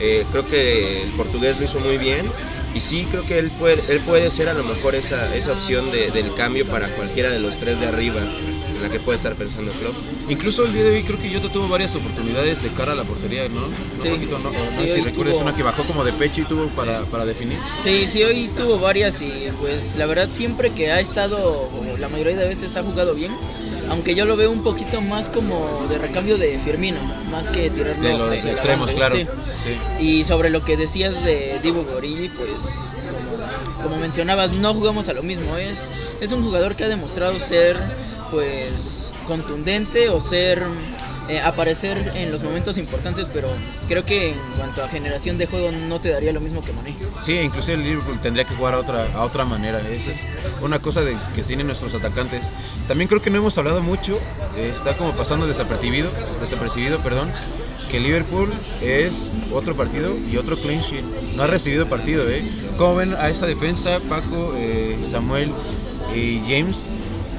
eh, 0.00 0.24
creo 0.30 0.46
que 0.46 1.02
el 1.02 1.10
portugués 1.10 1.58
lo 1.58 1.64
hizo 1.64 1.80
muy 1.80 1.98
bien 1.98 2.26
y 2.74 2.80
sí 2.80 3.06
creo 3.10 3.24
que 3.24 3.38
él 3.38 3.50
puede, 3.50 3.82
él 3.92 4.00
puede 4.00 4.30
ser 4.30 4.48
a 4.48 4.54
lo 4.54 4.62
mejor 4.62 4.94
esa, 4.94 5.34
esa 5.34 5.52
opción 5.52 5.90
del 5.90 6.34
cambio 6.34 6.66
para 6.66 6.88
cualquiera 6.88 7.30
de 7.30 7.40
los 7.40 7.56
tres 7.56 7.80
de 7.80 7.86
arriba 7.86 8.20
la 8.82 8.88
que 8.88 9.00
puede 9.00 9.16
estar 9.16 9.34
pensando 9.34 9.72
Klopp. 9.72 9.94
Incluso 10.28 10.64
el 10.64 10.72
día 10.72 10.84
de 10.84 10.96
hoy 10.96 11.02
creo 11.02 11.20
que 11.20 11.32
Jota 11.32 11.52
tuvo 11.52 11.68
varias 11.68 11.94
oportunidades 11.94 12.62
de 12.62 12.70
cara 12.70 12.92
a 12.92 12.94
la 12.94 13.04
portería, 13.04 13.48
¿no? 13.48 13.66
Sí. 14.00 14.08
no, 14.08 14.72
sé 14.76 14.88
si 14.88 15.00
recuerdas 15.00 15.40
una 15.40 15.54
que 15.54 15.62
bajó 15.62 15.84
como 15.84 16.04
de 16.04 16.12
pecho 16.12 16.42
y 16.42 16.44
tuvo 16.44 16.66
para, 16.68 17.02
para, 17.04 17.24
definir. 17.24 17.58
Sí, 17.82 18.06
sí, 18.06 18.22
hoy 18.22 18.50
tuvo 18.56 18.78
varias 18.78 19.20
y 19.22 19.48
pues 19.60 19.96
la 19.96 20.06
verdad 20.06 20.28
siempre 20.30 20.70
que 20.70 20.90
ha 20.90 21.00
estado, 21.00 21.68
la 21.98 22.08
mayoría 22.08 22.36
de 22.36 22.48
veces 22.48 22.76
ha 22.76 22.82
jugado 22.82 23.14
bien, 23.14 23.32
aunque 23.88 24.14
yo 24.14 24.24
lo 24.24 24.36
veo 24.36 24.50
un 24.50 24.62
poquito 24.62 25.00
más 25.00 25.28
como 25.28 25.86
de 25.88 25.98
recambio 25.98 26.38
de 26.38 26.58
Firmino, 26.58 26.98
más 27.30 27.50
que 27.50 27.70
tirarlo 27.70 28.02
de 28.02 28.18
los 28.18 28.44
extremos, 28.44 28.92
claro. 28.94 29.16
Sí. 29.16 30.04
Y 30.04 30.24
sobre 30.24 30.50
lo 30.50 30.64
que 30.64 30.76
decías 30.76 31.24
de 31.24 31.60
Divo 31.62 31.84
Gorilli, 31.84 32.28
pues 32.30 32.90
como, 33.76 33.82
como, 33.82 33.96
mencionabas, 33.98 34.52
no 34.52 34.74
jugamos 34.74 35.08
a 35.08 35.12
lo 35.12 35.22
mismo, 35.22 35.56
es, 35.56 35.88
es 36.20 36.32
un 36.32 36.42
jugador 36.42 36.76
que 36.76 36.84
ha 36.84 36.88
demostrado 36.88 37.38
ser 37.38 37.76
pues 38.30 39.12
contundente 39.26 40.08
o 40.08 40.20
ser 40.20 40.62
eh, 41.28 41.40
aparecer 41.40 42.12
en 42.16 42.30
los 42.30 42.42
momentos 42.42 42.76
importantes, 42.76 43.30
pero 43.32 43.48
creo 43.88 44.04
que 44.04 44.32
en 44.32 44.38
cuanto 44.58 44.84
a 44.84 44.88
generación 44.88 45.38
de 45.38 45.46
juego 45.46 45.72
no 45.72 45.98
te 45.98 46.10
daría 46.10 46.34
lo 46.34 46.40
mismo 46.40 46.62
que 46.62 46.72
Mané. 46.74 46.94
Sí, 47.22 47.38
inclusive 47.38 47.78
el 47.78 47.84
Liverpool 47.84 48.20
tendría 48.20 48.44
que 48.44 48.54
jugar 48.54 48.74
a 48.74 48.78
otra, 48.78 49.06
a 49.14 49.22
otra 49.22 49.46
manera. 49.46 49.80
Esa 49.88 50.10
es 50.10 50.26
una 50.60 50.80
cosa 50.80 51.00
de, 51.00 51.16
que 51.34 51.42
tienen 51.42 51.66
nuestros 51.66 51.94
atacantes. 51.94 52.52
También 52.88 53.08
creo 53.08 53.22
que 53.22 53.30
no 53.30 53.38
hemos 53.38 53.56
hablado 53.56 53.80
mucho, 53.80 54.18
eh, 54.56 54.68
está 54.70 54.98
como 54.98 55.12
pasando 55.12 55.46
desapercibido, 55.46 56.10
desapercibido, 56.40 56.98
perdón, 57.00 57.32
que 57.90 58.00
Liverpool 58.00 58.52
es 58.82 59.34
otro 59.50 59.74
partido 59.76 60.14
y 60.30 60.36
otro 60.36 60.58
clean 60.58 60.82
sheet. 60.82 61.04
No 61.36 61.44
ha 61.44 61.46
recibido 61.46 61.88
partido, 61.88 62.28
¿eh? 62.28 62.44
¿Cómo 62.76 62.96
ven 62.96 63.14
a 63.14 63.30
esa 63.30 63.46
defensa, 63.46 63.98
Paco, 64.10 64.52
eh, 64.58 64.98
Samuel 65.02 65.50
y 66.14 66.40
James? 66.46 66.90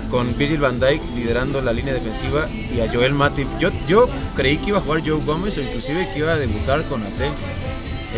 Con 0.10 0.38
Virgil 0.38 0.60
van 0.60 0.80
Dijk 0.80 1.02
liderando 1.16 1.62
la 1.62 1.74
línea 1.74 1.94
defensiva 1.94 2.48
y 2.50 2.80
a 2.80 2.92
Joel 2.92 3.14
Matip. 3.14 3.48
Yo, 3.60 3.70
yo 3.88 4.08
creí 4.36 4.58
que 4.58 4.70
iba 4.70 4.80
a 4.80 4.82
jugar 4.82 5.02
Joe 5.06 5.22
Gómez 5.24 5.58
o 5.58 5.62
inclusive 5.62 6.10
que 6.12 6.20
iba 6.20 6.34
a 6.34 6.38
debutar 6.38 6.84
con 6.86 7.04
AT. 7.04 7.22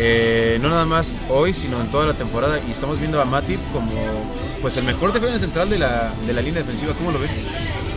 Eh, 0.00 0.58
no 0.62 0.68
nada 0.68 0.84
más 0.84 1.16
hoy, 1.28 1.52
sino 1.52 1.80
en 1.80 1.90
toda 1.90 2.06
la 2.06 2.14
temporada. 2.14 2.60
Y 2.68 2.72
estamos 2.72 2.98
viendo 2.98 3.20
a 3.20 3.24
Matip 3.24 3.60
como 3.72 3.92
pues 4.60 4.76
el 4.76 4.84
mejor 4.84 5.12
defensa 5.12 5.38
central 5.38 5.70
de 5.70 5.78
la, 5.78 6.12
de 6.26 6.32
la 6.32 6.40
línea 6.40 6.62
defensiva. 6.62 6.94
¿Cómo 6.94 7.10
lo 7.10 7.18
ven? 7.18 7.30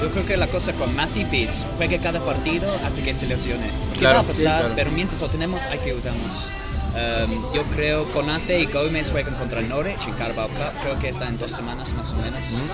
Yo 0.02 0.10
creo 0.10 0.26
que 0.26 0.38
la 0.38 0.48
cosa 0.48 0.74
con 0.74 0.96
Matip 0.96 1.32
es 1.34 1.66
juegue 1.78 2.00
cada 2.00 2.20
partido 2.24 2.72
hasta 2.84 3.02
que 3.04 3.14
se 3.14 3.28
lesione. 3.28 3.70
¿Qué 3.98 4.06
va 4.06 4.20
a 4.20 4.24
pasar? 4.24 4.72
Pero 4.76 4.92
mientras 4.92 5.22
lo 5.22 5.30
tenemos 5.30 5.64
hay 5.68 5.80
que 5.80 5.94
usarnos. 5.94 6.52
Um, 6.94 7.54
yo 7.54 7.64
creo 7.74 8.06
Conate 8.12 8.60
y 8.60 8.66
Gómez 8.66 9.12
juegan 9.12 9.36
contra 9.36 9.60
el 9.62 9.70
Norwich 9.70 10.08
en 10.08 10.14
Carabao 10.16 10.50
Cup. 10.50 10.82
Creo 10.82 11.00
que 11.00 11.10
está 11.10 11.28
en 11.28 11.38
dos 11.38 11.52
semanas 11.52 11.94
más 11.94 12.12
o 12.12 12.18
menos. 12.18 12.66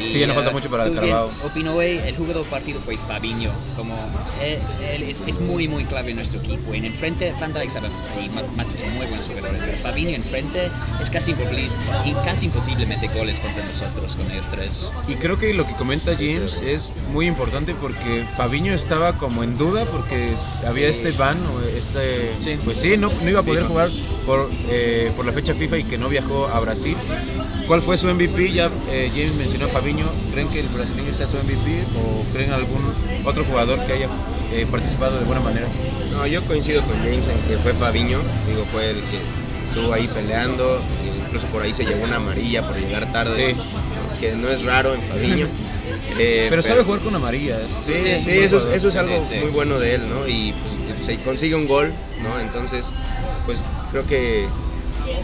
Y, 0.00 0.12
sí, 0.12 0.20
ya 0.20 0.28
no 0.28 0.34
falta 0.34 0.52
mucho 0.52 0.70
para 0.70 0.86
el 0.86 0.94
Carabao. 0.94 1.30
Opino 1.44 1.82
el 1.82 2.16
jugador 2.16 2.42
del 2.42 2.50
partido 2.50 2.80
fue 2.80 2.96
Fabinho. 2.96 3.50
Como 3.76 3.96
él, 4.40 5.02
es, 5.02 5.24
es, 5.26 5.40
muy, 5.40 5.66
muy 5.66 5.84
clave 5.84 6.10
en 6.10 6.16
nuestro 6.16 6.38
equipo. 6.40 6.72
En 6.72 6.84
el 6.84 6.92
frente, 6.92 7.34
Van 7.40 7.52
Dijk 7.52 7.68
sabemos 7.68 8.08
ahí, 8.16 8.28
Matos 8.28 8.80
son 8.80 8.90
muy 8.90 9.06
buenos 9.06 9.26
jugadores. 9.26 9.62
Pero 9.64 9.78
Fabinho 9.78 10.10
en 10.10 10.22
frente 10.22 10.70
es 11.00 11.10
casi 11.10 11.32
imposible, 11.32 11.68
casi 12.24 12.46
imposible 12.46 12.86
meter 12.86 13.10
goles 13.12 13.40
contra 13.40 13.64
nosotros 13.64 14.14
con 14.14 14.30
ellos 14.30 14.46
tres. 14.50 14.90
Y 15.08 15.14
creo 15.14 15.36
que 15.38 15.52
lo 15.52 15.66
que 15.66 15.74
comenta 15.74 16.12
James 16.14 16.60
es 16.60 16.92
muy 17.12 17.26
importante 17.26 17.74
porque 17.74 18.24
Fabinho 18.36 18.72
estaba 18.72 19.18
como 19.18 19.42
en 19.42 19.58
duda 19.58 19.84
porque 19.86 20.32
había 20.64 20.88
este 20.88 21.10
ban 21.10 21.38
o 21.46 21.60
este. 21.76 22.32
Pues 22.64 22.78
sí, 22.78 22.96
no, 22.96 23.10
no 23.22 23.28
iba 23.28 23.40
a 23.40 23.42
poder 23.42 23.63
jugar 23.66 23.90
por, 24.26 24.50
eh, 24.68 25.10
por 25.16 25.26
la 25.26 25.32
fecha 25.32 25.54
FIFA 25.54 25.78
y 25.78 25.84
que 25.84 25.98
no 25.98 26.08
viajó 26.08 26.46
a 26.48 26.60
Brasil. 26.60 26.96
¿Cuál 27.66 27.82
fue 27.82 27.96
su 27.96 28.08
MVP? 28.08 28.52
Ya 28.52 28.70
eh, 28.90 29.10
James 29.14 29.34
mencionó 29.36 29.66
a 29.66 29.68
Fabinho. 29.68 30.06
¿Creen 30.30 30.48
que 30.48 30.60
el 30.60 30.68
brasileño 30.68 31.12
sea 31.12 31.26
su 31.26 31.36
MVP 31.36 31.84
o 31.96 32.24
creen 32.32 32.52
algún 32.52 32.82
otro 33.24 33.44
jugador 33.44 33.78
que 33.86 33.92
haya 33.92 34.08
eh, 34.52 34.66
participado 34.70 35.18
de 35.18 35.24
buena 35.24 35.40
manera? 35.40 35.68
No, 36.12 36.26
yo 36.26 36.44
coincido 36.44 36.82
con 36.82 36.96
James 36.96 37.28
en 37.28 37.38
que 37.48 37.58
fue 37.58 37.72
Fabinho. 37.74 38.20
Digo, 38.46 38.64
fue 38.70 38.90
el 38.90 39.00
que 39.02 39.20
estuvo 39.64 39.92
ahí 39.92 40.06
peleando. 40.08 40.80
Incluso 41.26 41.46
por 41.48 41.62
ahí 41.62 41.72
se 41.72 41.84
llevó 41.84 42.04
una 42.04 42.16
amarilla 42.16 42.62
por 42.62 42.76
llegar 42.76 43.10
tarde. 43.10 43.56
Que 44.20 44.32
no 44.32 44.48
es 44.48 44.62
raro 44.62 44.94
en 44.94 45.00
Fabinho. 46.14 46.50
pero, 46.50 46.62
sabe 46.62 46.84
jugar 46.84 47.00
con 47.00 47.14
amarillas. 47.14 47.60
Sí, 47.82 47.94
sí, 48.20 48.30
eso, 48.38 48.70
eso, 48.70 48.88
es 48.88 48.96
algo 48.96 49.20
muy 49.40 49.50
bueno 49.50 49.78
de 49.78 49.96
él, 49.96 50.08
¿no? 50.08 50.26
Y 50.28 50.54
pues, 50.88 51.04
se 51.04 51.18
consigue 51.20 51.54
un 51.54 51.66
gol, 51.66 51.92
¿no? 52.22 52.40
Entonces, 52.40 52.92
pues 53.46 53.64
creo 53.90 54.06
que 54.06 54.46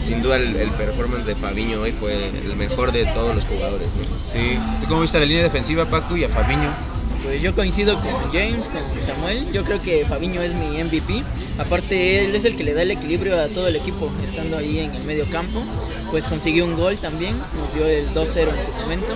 sin 0.03 0.21
duda 0.21 0.37
el, 0.37 0.71
performance 0.71 1.25
de 1.25 1.35
Fabiño 1.35 1.81
hoy 1.81 1.91
fue 1.91 2.13
el 2.27 2.55
mejor 2.55 2.91
de 2.91 3.05
todos 3.05 3.35
los 3.35 3.45
jugadores. 3.45 3.89
Sí, 4.25 4.57
cómo 4.87 5.01
viste 5.01 5.19
la 5.19 5.25
línea 5.25 5.43
defensiva, 5.43 5.85
Paco, 5.85 6.15
y 6.17 6.23
a 6.23 6.29
Fabiño? 6.29 6.71
Pues 7.23 7.41
yo 7.41 7.53
coincido 7.53 7.99
con 8.01 8.31
James, 8.31 8.67
con 8.67 8.81
Samuel. 9.01 9.51
Yo 9.51 9.63
creo 9.63 9.81
que 9.81 10.05
Fabiño 10.05 10.41
es 10.41 10.53
mi 10.53 10.83
MVP. 10.83 11.23
Aparte, 11.59 12.25
él 12.25 12.35
es 12.35 12.45
el 12.45 12.55
que 12.55 12.63
le 12.63 12.73
da 12.73 12.81
el 12.81 12.91
equilibrio 12.91 13.39
a 13.39 13.47
todo 13.47 13.67
el 13.67 13.75
equipo, 13.75 14.11
estando 14.23 14.57
ahí 14.57 14.79
en 14.79 14.95
el 14.95 15.03
medio 15.03 15.25
campo. 15.29 15.63
Pues 16.09 16.27
consiguió 16.27 16.65
un 16.65 16.75
gol 16.75 16.97
también, 16.97 17.37
nos 17.57 17.73
dio 17.73 17.85
el 17.85 18.09
2-0 18.09 18.55
en 18.55 18.63
su 18.63 18.71
momento. 18.71 19.13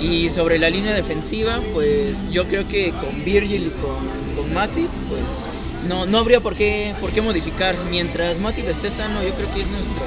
Y 0.00 0.30
sobre 0.30 0.58
la 0.58 0.70
línea 0.70 0.94
defensiva, 0.94 1.60
pues 1.72 2.30
yo 2.30 2.46
creo 2.46 2.68
que 2.68 2.90
con 2.90 3.24
Virgil 3.24 3.66
y 3.66 3.70
con, 3.80 4.36
con 4.36 4.54
Mati, 4.54 4.86
pues 5.08 5.54
no, 5.88 6.06
no 6.06 6.18
habría 6.18 6.40
por 6.40 6.54
qué, 6.54 6.94
por 7.00 7.10
qué 7.10 7.20
modificar. 7.20 7.76
Mientras 7.90 8.38
Matip 8.38 8.68
esté 8.68 8.90
sano, 8.90 9.22
yo 9.22 9.34
creo 9.34 9.52
que 9.52 9.60
es 9.60 9.66
nuestro, 9.68 10.02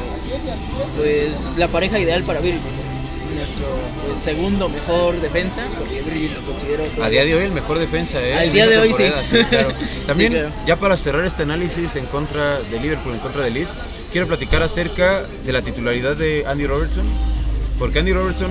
pues, 0.95 1.55
la 1.57 1.67
pareja 1.67 1.99
ideal 1.99 2.23
para 2.23 2.39
Virgil. 2.39 2.61
Nuestro 3.35 3.67
pues, 4.05 4.19
segundo 4.19 4.67
mejor 4.67 5.19
defensa, 5.21 5.63
porque 5.77 6.01
Virgil 6.01 6.31
lo 6.33 6.51
considero. 6.51 6.83
A 7.03 7.09
día 7.09 7.23
de 7.23 7.35
hoy 7.35 7.43
el 7.43 7.51
mejor 7.51 7.77
defensa, 7.77 8.21
¿eh? 8.21 8.33
Al 8.35 8.51
día 8.51 8.65
de 8.65 8.77
hoy 8.79 8.93
sí. 8.97 9.03
También, 10.07 10.51
ya 10.65 10.77
para 10.77 10.97
cerrar 10.97 11.25
este 11.25 11.43
análisis 11.43 11.95
en 11.97 12.05
contra 12.07 12.59
de 12.59 12.79
Liverpool, 12.79 13.13
en 13.13 13.19
contra 13.19 13.43
de 13.43 13.51
Leeds, 13.51 13.83
quiero 14.11 14.27
platicar 14.27 14.63
acerca 14.63 15.23
de 15.45 15.53
la 15.53 15.61
titularidad 15.61 16.15
de 16.15 16.45
Andy 16.47 16.65
Robertson, 16.65 17.05
porque 17.77 17.99
Andy 17.99 18.13
Robertson 18.13 18.49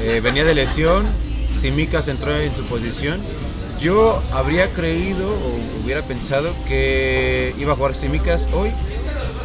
eh, 0.00 0.20
venía 0.20 0.44
de 0.44 0.54
lesión, 0.54 1.04
Simicas 1.54 2.08
entró 2.08 2.36
en 2.36 2.54
su 2.54 2.64
posición 2.64 3.20
yo 3.82 4.22
habría 4.32 4.72
creído 4.72 5.28
o 5.28 5.82
hubiera 5.84 6.02
pensado 6.02 6.54
que 6.68 7.52
iba 7.58 7.72
a 7.72 7.76
jugar 7.76 7.96
Simicas 7.96 8.48
hoy 8.54 8.70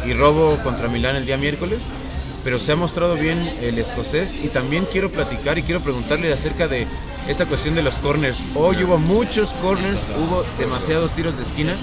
y 0.06 0.12
Robo 0.12 0.56
contra 0.62 0.86
Milán 0.86 1.16
el 1.16 1.26
día 1.26 1.36
miércoles, 1.36 1.92
pero 2.44 2.60
se 2.60 2.70
ha 2.70 2.76
mostrado 2.76 3.16
bien 3.16 3.38
el 3.60 3.78
escocés 3.78 4.36
y 4.40 4.46
también 4.46 4.86
quiero 4.92 5.10
platicar 5.10 5.58
y 5.58 5.64
quiero 5.64 5.80
preguntarle 5.80 6.32
acerca 6.32 6.68
de 6.68 6.86
esta 7.26 7.46
cuestión 7.46 7.74
de 7.74 7.82
los 7.82 7.98
corners. 7.98 8.44
Hoy 8.54 8.84
hubo 8.84 8.96
muchos 8.96 9.54
corners, 9.54 10.06
hubo 10.16 10.44
demasiados 10.56 11.14
tiros 11.14 11.36
de 11.36 11.42
esquina 11.42 11.74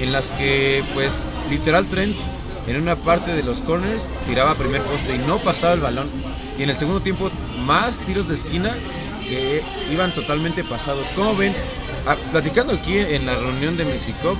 en 0.00 0.10
las 0.10 0.32
que 0.32 0.82
pues 0.94 1.24
literal 1.48 1.86
Trent 1.86 2.16
en 2.70 2.82
una 2.82 2.96
parte 2.96 3.34
de 3.34 3.42
los 3.42 3.62
corners 3.62 4.08
tiraba 4.26 4.54
primer 4.54 4.82
poste 4.82 5.14
y 5.14 5.18
no 5.18 5.38
pasaba 5.38 5.74
el 5.74 5.80
balón. 5.80 6.08
Y 6.58 6.62
en 6.62 6.70
el 6.70 6.76
segundo 6.76 7.00
tiempo 7.00 7.30
más 7.64 7.98
tiros 8.00 8.28
de 8.28 8.34
esquina 8.34 8.74
que 9.28 9.62
iban 9.92 10.12
totalmente 10.12 10.64
pasados. 10.64 11.12
¿Cómo 11.14 11.36
ven 11.36 11.54
Ah, 12.06 12.16
platicando 12.30 12.72
aquí 12.72 12.96
en 12.98 13.26
la 13.26 13.36
reunión 13.36 13.76
de 13.76 13.84
México, 13.84 14.36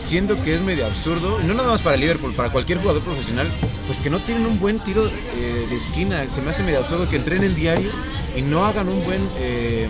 siendo 0.00 0.42
que 0.42 0.54
es 0.54 0.62
medio 0.62 0.86
absurdo, 0.86 1.38
no 1.44 1.54
nada 1.54 1.70
más 1.70 1.82
para 1.82 1.96
Liverpool, 1.96 2.32
para 2.34 2.50
cualquier 2.50 2.78
jugador 2.78 3.02
profesional, 3.02 3.46
pues 3.86 4.00
que 4.00 4.10
no 4.10 4.20
tienen 4.20 4.46
un 4.46 4.58
buen 4.58 4.78
tiro 4.80 5.06
eh, 5.06 5.66
de 5.68 5.76
esquina. 5.76 6.28
Se 6.28 6.40
me 6.40 6.50
hace 6.50 6.62
medio 6.62 6.78
absurdo 6.78 7.08
que 7.08 7.16
entrenen 7.16 7.54
diario 7.54 7.90
y 8.36 8.42
no 8.42 8.64
hagan 8.64 8.88
un 8.88 9.04
buen, 9.04 9.20
eh, 9.38 9.88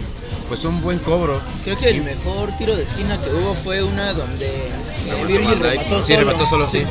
pues 0.49 0.65
un 0.65 0.83
buen 0.83 0.99
cobro. 0.99 1.41
Creo 1.65 1.79
que 1.79 1.91
el 1.91 2.03
mejor 2.03 2.51
tiro 2.59 2.77
de 2.77 2.83
esquina 2.83 3.21
que 3.23 3.31
hubo 3.31 3.55
fue 3.55 3.83
una 3.83 4.13
donde 4.13 4.47
eh, 4.47 5.25
Virgil 5.27 5.59
remató, 5.59 6.03
sí, 6.03 6.17
remató 6.17 6.45
solo. 6.45 6.69
Sí, 6.69 6.83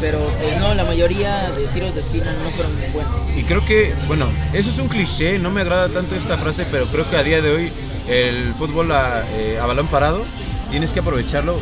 Pero 0.00 0.18
pues 0.40 0.58
no, 0.58 0.74
la 0.74 0.84
mayoría 0.84 1.50
de 1.50 1.66
tiros 1.68 1.94
de 1.94 2.00
esquina 2.00 2.32
no 2.42 2.50
fueron 2.52 2.72
buenos. 2.92 3.14
Y 3.36 3.42
creo 3.44 3.64
que, 3.66 3.94
bueno, 4.08 4.28
eso 4.52 4.70
es 4.70 4.78
un 4.78 4.88
cliché, 4.88 5.38
no 5.38 5.50
me 5.50 5.60
agrada 5.60 5.88
tanto 5.90 6.14
esta 6.14 6.38
frase, 6.38 6.66
pero 6.70 6.86
creo 6.86 7.08
que 7.08 7.16
a 7.16 7.22
día 7.22 7.42
de 7.42 7.54
hoy 7.54 7.72
el 8.08 8.54
fútbol 8.54 8.90
a, 8.92 9.24
eh, 9.34 9.58
a, 9.60 9.66
balón 9.66 9.86
parado, 9.88 10.24
tienes 10.70 10.92
que 10.92 11.00
aprovecharlo 11.00 11.56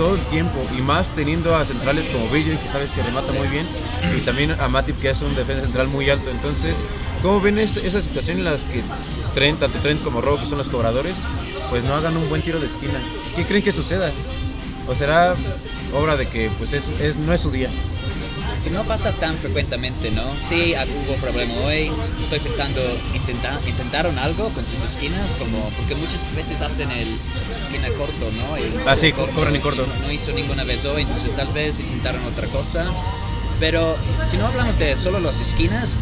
todo 0.00 0.14
el 0.14 0.22
tiempo 0.28 0.58
y 0.78 0.80
más 0.80 1.12
teniendo 1.12 1.54
a 1.54 1.62
centrales 1.62 2.08
como 2.08 2.26
Virgil, 2.30 2.58
que 2.58 2.70
sabes 2.70 2.90
que 2.90 3.02
remata 3.02 3.32
muy 3.32 3.48
bien, 3.48 3.66
y 4.16 4.22
también 4.22 4.52
a 4.58 4.66
Matip, 4.66 4.98
que 4.98 5.10
es 5.10 5.20
un 5.20 5.36
defensa 5.36 5.60
central 5.60 5.88
muy 5.88 6.08
alto. 6.08 6.30
Entonces, 6.30 6.86
¿cómo 7.20 7.38
ven 7.38 7.58
esa 7.58 8.00
situación 8.00 8.38
en 8.38 8.44
las 8.44 8.64
que 8.64 8.82
Trent, 9.34 9.60
tanto 9.60 9.78
Trent 9.80 10.02
como 10.02 10.22
Robo, 10.22 10.40
que 10.40 10.46
son 10.46 10.56
los 10.56 10.70
cobradores, 10.70 11.26
pues 11.68 11.84
no 11.84 11.94
hagan 11.94 12.16
un 12.16 12.30
buen 12.30 12.40
tiro 12.40 12.58
de 12.58 12.66
esquina? 12.66 12.98
¿Qué 13.36 13.44
creen 13.44 13.62
que 13.62 13.72
suceda? 13.72 14.10
¿O 14.88 14.94
será 14.94 15.36
obra 15.92 16.16
de 16.16 16.26
que 16.26 16.50
pues 16.56 16.72
es, 16.72 16.88
es 16.98 17.18
no 17.18 17.34
es 17.34 17.42
su 17.42 17.50
día? 17.50 17.68
Que 18.62 18.70
no 18.70 18.84
pasa 18.84 19.12
tan 19.12 19.36
frecuentemente, 19.36 20.10
¿no? 20.10 20.22
Sí, 20.40 20.74
hubo 21.06 21.14
problema 21.16 21.54
hoy. 21.64 21.90
Estoy 22.20 22.40
pensando, 22.40 22.80
intentaron 23.66 24.18
algo 24.18 24.50
con 24.50 24.66
sus 24.66 24.82
esquinas, 24.82 25.34
como 25.36 25.70
porque 25.70 25.94
muchas 25.94 26.24
veces 26.34 26.60
hacen 26.62 26.90
el 26.90 27.08
esquina 27.58 27.88
corto, 27.96 28.30
¿no? 28.32 28.56
ah, 28.86 28.96
sí, 28.96 29.12
corren 29.12 29.56
en 29.56 29.62
corto. 29.62 29.86
No, 30.02 30.12
hizo 30.12 30.32
ninguna 30.32 30.64
vez 30.64 30.84
hoy, 30.84 31.02
entonces 31.02 31.34
tal 31.36 31.48
vez 31.48 31.80
intentaron 31.80 32.24
otra 32.24 32.46
cosa. 32.48 32.84
Pero 33.58 33.96
si 34.26 34.36
no 34.38 34.46
hablamos 34.46 34.78
de 34.78 34.96
solo 34.96 35.20
las 35.20 35.40
esquinas, 35.40 35.98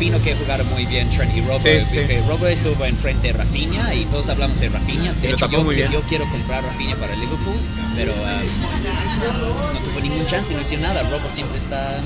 opino 0.00 0.22
que 0.22 0.34
jugaron 0.34 0.66
muy 0.70 0.86
bien 0.86 1.10
Trent 1.10 1.36
y 1.36 1.42
Robo. 1.42 1.60
Sí, 1.60 1.78
sí. 1.82 2.00
Robo 2.26 2.46
estuvo 2.46 2.86
enfrente 2.86 3.28
de 3.28 3.32
Rafinha 3.34 3.94
y 3.94 4.06
todos 4.06 4.30
hablamos 4.30 4.58
de 4.58 4.70
Rafinha. 4.70 5.12
De 5.12 5.30
hecho, 5.30 5.46
yo, 5.50 5.70
yo, 5.72 6.00
quiero 6.08 6.24
comprar 6.30 6.64
Rafinha 6.64 6.96
para 6.96 7.14
Liverpool, 7.14 7.56
pero 7.94 8.14
um, 8.14 9.74
no 9.74 9.80
tuvo 9.80 10.00
ningún 10.00 10.24
chance, 10.24 10.54
no 10.54 10.62
hizo 10.62 10.78
nada. 10.78 11.02
Robo 11.02 11.28
siempre 11.28 11.58
está 11.58 12.00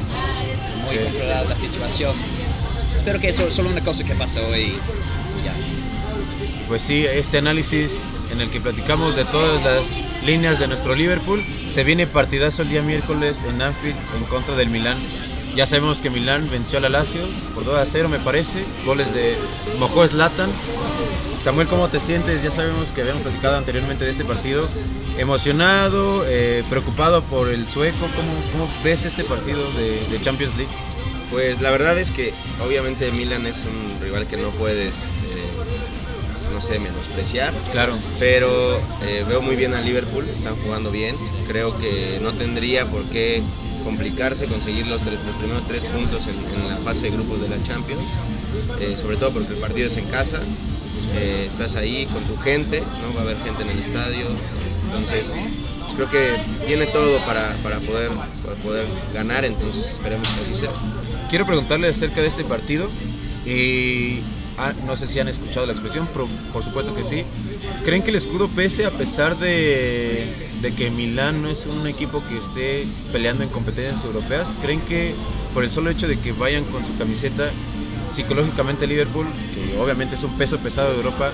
muy 0.85 1.05
controlado 1.05 1.49
la 1.49 1.55
situación. 1.55 2.13
Espero 2.97 3.21
que 3.21 3.29
eso 3.29 3.49
solo 3.53 3.69
una 3.69 3.81
cosa 3.81 4.03
que 4.03 4.17
pasó 4.17 4.41
y 4.57 4.73
ya. 5.45 5.55
Pues 6.67 6.83
sí, 6.83 7.07
este 7.07 7.39
análisis 7.39 8.01
en 8.33 8.41
el 8.41 8.51
que 8.51 8.61
platicamos 8.61 9.15
de 9.15 9.25
todas 9.25 9.63
las 9.63 10.01
líneas 10.25 10.59
de 10.59 10.67
nuestro 10.67 10.97
Liverpool. 10.97 11.41
Se 11.69 11.85
viene 11.85 12.09
partidazo 12.09 12.63
el 12.63 12.71
día 12.71 12.83
miércoles 12.83 13.45
en 13.49 13.63
Anfield 13.63 13.97
en 14.19 14.25
contra 14.25 14.57
del 14.57 14.69
Milán. 14.69 14.97
Ya 15.55 15.67
sabemos 15.67 16.01
que 16.01 16.11
Milán 16.11 16.51
venció 16.51 16.79
al 16.79 16.91
Lazio 16.91 17.23
por 17.55 17.65
2 17.65 17.79
a 17.79 17.87
0, 17.87 18.09
me 18.09 18.19
parece. 18.19 18.65
Goles 18.85 19.15
de 19.15 19.37
Mojo 19.79 20.07
Zlatan. 20.07 20.51
Samuel, 21.39 21.69
¿cómo 21.69 21.89
te 21.89 22.01
sientes? 22.01 22.43
Ya 22.43 22.51
sabemos 22.51 22.93
que 22.93 23.03
habíamos 23.03 23.23
platicado 23.23 23.57
anteriormente 23.57 24.05
de 24.05 24.11
este 24.11 24.25
partido. 24.25 24.69
Emocionado, 25.17 26.25
eh, 26.27 26.65
preocupado 26.69 27.23
por 27.23 27.49
el 27.51 27.69
sueco. 27.69 28.01
¿Cómo, 28.17 28.33
¿Cómo, 28.51 28.69
ves 28.83 29.05
este 29.05 29.23
partido 29.23 29.61
de, 29.73 30.21
Champions 30.21 30.57
League? 30.57 30.73
Pues 31.31 31.61
la 31.61 31.71
verdad 31.71 31.99
es 31.99 32.11
que 32.11 32.35
obviamente 32.65 33.13
Milán 33.13 33.47
es 33.47 33.65
un 33.65 34.05
rival 34.05 34.27
que 34.27 34.37
no 34.37 34.49
puedes, 34.51 35.05
eh, 35.05 36.53
no 36.53 36.61
sé, 36.61 36.81
menospreciar. 36.81 37.53
Claro. 37.71 37.97
Pero 38.19 38.77
eh, 39.05 39.25
veo 39.29 39.41
muy 39.41 39.55
bien 39.55 39.75
a 39.75 39.81
Liverpool, 39.81 40.25
están 40.29 40.57
jugando 40.57 40.91
bien. 40.91 41.15
Creo 41.47 41.77
que 41.79 42.19
no 42.23 42.33
tendría 42.33 42.87
por 42.87 43.05
qué 43.05 43.41
complicarse 43.85 44.47
conseguir 44.47 44.87
los, 44.87 45.05
los 45.05 45.37
primeros 45.37 45.67
tres 45.67 45.85
puntos 45.85 46.27
en, 46.27 46.69
la 46.69 46.77
fase 46.79 47.05
de 47.05 47.11
grupos 47.11 47.41
de 47.43 47.49
la 47.49 47.63
Champions, 47.63 48.13
eh, 48.81 48.97
sobre 48.97 49.17
todo 49.17 49.33
porque 49.33 49.53
el 49.53 49.61
partido 49.61 49.87
es 49.87 49.97
en 49.97 50.07
casa, 50.07 50.41
eh, 51.17 51.45
estás 51.47 51.77
ahí 51.77 52.07
con 52.07 52.25
tu 52.25 52.37
gente, 52.37 52.83
¿no? 53.01 53.15
va 53.15 53.21
a 53.21 53.25
haber 53.25 53.37
gente 53.45 53.63
en 53.63 53.71
el 53.71 53.79
estadio, 53.79 54.27
entonces 54.87 55.35
pues 55.81 55.95
creo 55.95 56.11
que 56.11 56.35
tiene 56.67 56.87
todo 56.87 57.19
para, 57.27 57.53
para, 57.63 57.79
poder, 57.81 58.11
poder 58.63 58.87
ganar, 59.13 59.45
entonces 59.45 59.87
esperemos 59.93 60.27
que 60.29 60.41
así 60.41 60.55
sea. 60.55 60.71
Quiero 61.29 61.47
preguntarle 61.47 61.89
acerca 61.89 62.23
de 62.23 62.29
este 62.29 62.45
partido 62.45 62.89
y 63.45 64.21
ah, 64.57 64.73
no 64.87 64.97
sé 64.97 65.07
si 65.07 65.21
han 65.21 65.29
escuchado 65.29 65.67
la 65.67 65.73
expresión, 65.73 66.09
pero 66.13 66.27
por 66.53 66.63
supuesto 66.63 66.95
que 66.95 67.05
sí. 67.05 67.25
¿Creen 67.83 68.03
que 68.03 68.11
el 68.11 68.17
escudo 68.17 68.49
pese 68.49 68.87
a 68.87 68.91
pesar 68.91 69.39
de 69.39 70.54
de 70.61 70.73
que 70.75 70.91
Milán 70.91 71.43
no 71.43 71.49
es 71.49 71.67
un 71.67 71.87
equipo 71.87 72.23
que 72.29 72.39
esté 72.39 72.87
peleando 73.13 73.45
en 73.45 73.51
competencias 73.51 74.05
europeas? 74.05 74.57
¿Creen 74.63 74.81
que 74.81 75.15
por 75.53 75.65
el 75.65 75.71
solo 75.71 75.91
hecho 75.91 76.09
de 76.09 76.19
que 76.19 76.33
vayan 76.33 76.65
con 76.65 76.85
su 76.85 76.97
camiseta 76.97 77.51
psicológicamente 78.11 78.87
Liverpool, 78.87 79.27
que 79.55 79.79
obviamente 79.79 80.15
es 80.15 80.25
un 80.25 80.37
peso 80.37 80.59
pesado 80.59 80.91
de 80.91 80.97
Europa, 80.97 81.33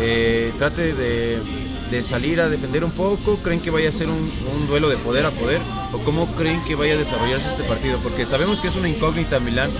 eh, 0.00 0.52
trate 0.58 0.94
de, 0.94 2.02
salir 2.02 2.40
a 2.40 2.48
defender 2.48 2.84
un 2.84 2.90
poco? 2.90 3.38
¿Creen 3.38 3.60
que 3.60 3.70
vaya 3.70 3.88
a 3.88 3.92
ser 3.92 4.08
un, 4.08 4.30
un, 4.54 4.66
duelo 4.66 4.88
de 4.88 4.96
poder 4.98 5.26
a 5.26 5.30
poder? 5.30 5.60
¿O 5.92 5.98
cómo 5.98 6.26
creen 6.36 6.62
que 6.64 6.74
vaya 6.74 6.94
a 6.94 6.96
desarrollarse 6.96 7.48
este 7.48 7.64
partido? 7.64 7.98
Porque 8.02 8.24
sabemos 8.24 8.60
que 8.60 8.68
es 8.68 8.76
una 8.76 8.88
incógnita 8.88 9.40
Milán 9.40 9.70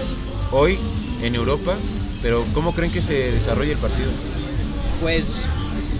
hoy 0.50 0.78
en 1.22 1.34
Europa, 1.34 1.76
pero 2.22 2.44
¿cómo 2.54 2.74
creen 2.74 2.90
que 2.90 3.02
se 3.02 3.30
desarrolle 3.32 3.72
el 3.72 3.78
partido? 3.78 4.08
Pues 5.00 5.46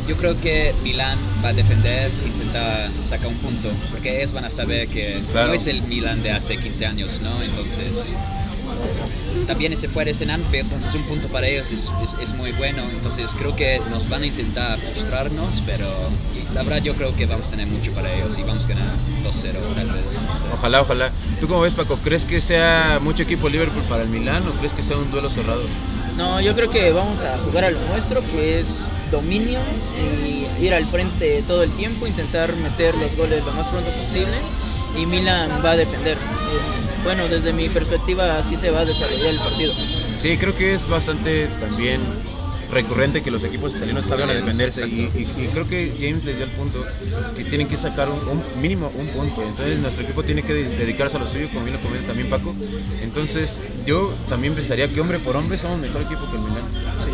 yo 0.09 0.16
creo 0.16 0.40
que 0.40 0.75
Milán 0.83 1.18
va 1.45 1.50
a 1.50 1.52
defender, 1.52 2.11
intentar 2.49 2.90
sacar 3.07 3.28
un 3.28 3.37
punto, 3.37 3.71
porque 3.90 4.19
ellos 4.19 4.33
van 4.33 4.45
a 4.45 4.50
saber 4.50 4.88
que 4.88 5.21
claro. 5.33 5.49
no 5.49 5.55
es 5.55 5.67
el 5.67 5.83
Milán 5.83 6.23
de 6.23 6.33
hace 6.33 6.57
15 6.57 6.87
años, 6.87 7.21
¿no? 7.23 7.43
Entonces, 7.43 8.14
también 9.47 9.73
ese 9.73 9.88
fuera 9.88 10.11
es 10.11 10.21
en 10.21 10.31
Anfield, 10.31 10.64
entonces 10.64 10.95
un 10.95 11.02
punto 11.05 11.28
para 11.28 11.47
ellos 11.47 11.73
es, 11.73 11.90
es, 12.02 12.17
es, 12.21 12.35
muy 12.35 12.52
bueno. 12.52 12.83
Entonces 12.93 13.35
creo 13.38 13.55
que 13.55 13.81
nos 13.90 14.09
van 14.09 14.23
a 14.23 14.26
intentar 14.26 14.78
frustrarnos, 14.78 15.62
pero 15.67 15.88
la 16.55 16.62
verdad 16.62 16.83
yo 16.83 16.95
creo 16.95 17.14
que 17.14 17.26
vamos 17.26 17.49
a 17.49 17.50
tener 17.50 17.67
mucho 17.67 17.93
para 17.93 18.12
ellos 18.12 18.38
y 18.38 18.43
vamos 18.43 18.64
a 18.67 18.69
ganar 18.69 18.95
2-0 19.25 19.52
tal 19.75 19.87
vez. 19.87 20.19
Ojalá, 20.52 20.83
ojalá. 20.83 21.12
¿Tú 21.40 21.49
cómo 21.49 21.62
ves 21.62 21.75
Paco? 21.75 21.99
¿Crees 22.02 22.25
que 22.25 22.40
sea 22.40 22.99
mucho 23.02 23.23
equipo 23.23 23.49
Liverpool 23.49 23.83
para 23.88 24.02
el 24.02 24.09
Milán 24.09 24.47
o 24.47 24.52
crees 24.52 24.73
que 24.73 24.83
sea 24.83 24.97
un 24.97 25.11
duelo 25.11 25.31
cerrado? 25.31 25.62
No, 26.18 26.40
yo 26.40 26.52
creo 26.56 26.68
que 26.68 26.90
vamos 26.90 27.22
a 27.22 27.38
jugar 27.38 27.62
a 27.62 27.70
lo 27.70 27.78
nuestro, 27.90 28.20
que 28.22 28.58
es 28.58 28.88
dominio 29.12 29.60
y 30.26 30.64
ir 30.64 30.75
al 30.75 30.84
frente 30.84 31.44
todo 31.46 31.62
el 31.62 31.70
tiempo, 31.70 32.08
intentar 32.08 32.52
meter 32.56 32.96
los 32.96 33.14
goles 33.14 33.44
lo 33.44 33.52
más 33.52 33.68
pronto 33.68 33.88
posible 33.92 34.37
y 35.00 35.06
Milan 35.06 35.62
va 35.64 35.70
a 35.70 35.76
defender. 35.76 36.18
Bueno, 37.04 37.28
desde 37.28 37.52
mi 37.52 37.68
perspectiva 37.68 38.37
así 38.37 38.56
se 38.56 38.72
va 38.72 38.80
a 38.80 38.84
desarrollar 38.84 39.28
el 39.28 39.38
partido. 39.38 39.72
Sí, 40.16 40.37
creo 40.37 40.56
que 40.56 40.75
es 40.75 40.88
bastante 40.88 41.46
también 41.60 42.00
recurrente 42.70 43.22
que 43.22 43.30
los 43.30 43.44
equipos 43.44 43.75
italianos 43.76 44.04
salgan 44.04 44.30
a 44.30 44.34
defenderse 44.34 44.87
y, 44.87 45.10
y, 45.14 45.42
y, 45.42 45.46
creo 45.52 45.66
que 45.66 45.94
James 45.98 46.25
le 46.25 46.34
dio 46.34 46.44
el 46.44 46.50
punto 46.50 46.84
que 47.37 47.44
tienen 47.44 47.68
que 47.68 47.76
sacar 47.76 48.08
un, 48.08 48.18
un, 48.28 48.42
mínimo 48.60 48.90
un 48.94 49.08
punto. 49.08 49.42
Entonces 49.42 49.78
nuestro 49.78 50.04
equipo 50.04 50.22
tiene 50.22 50.42
que 50.42 50.52
dedicarse 50.52 51.16
a 51.16 51.20
lo 51.20 51.26
suyo 51.26 51.48
como 51.48 51.64
bien 51.64 51.76
lo 51.76 51.82
comenta 51.82 52.08
también 52.08 52.28
Paco. 52.28 52.54
Entonces 53.02 53.58
yo 53.87 54.14
también 54.28 54.54
pensaría 54.54 54.88
que 54.88 55.00
hombre 55.00 55.18
por 55.18 55.37
hombre 55.37 55.56
somos 55.58 55.78
mejor 55.78 56.02
equipo 56.02 56.30
que 56.30 56.37
el 56.37 56.42
Milan. 56.42 56.64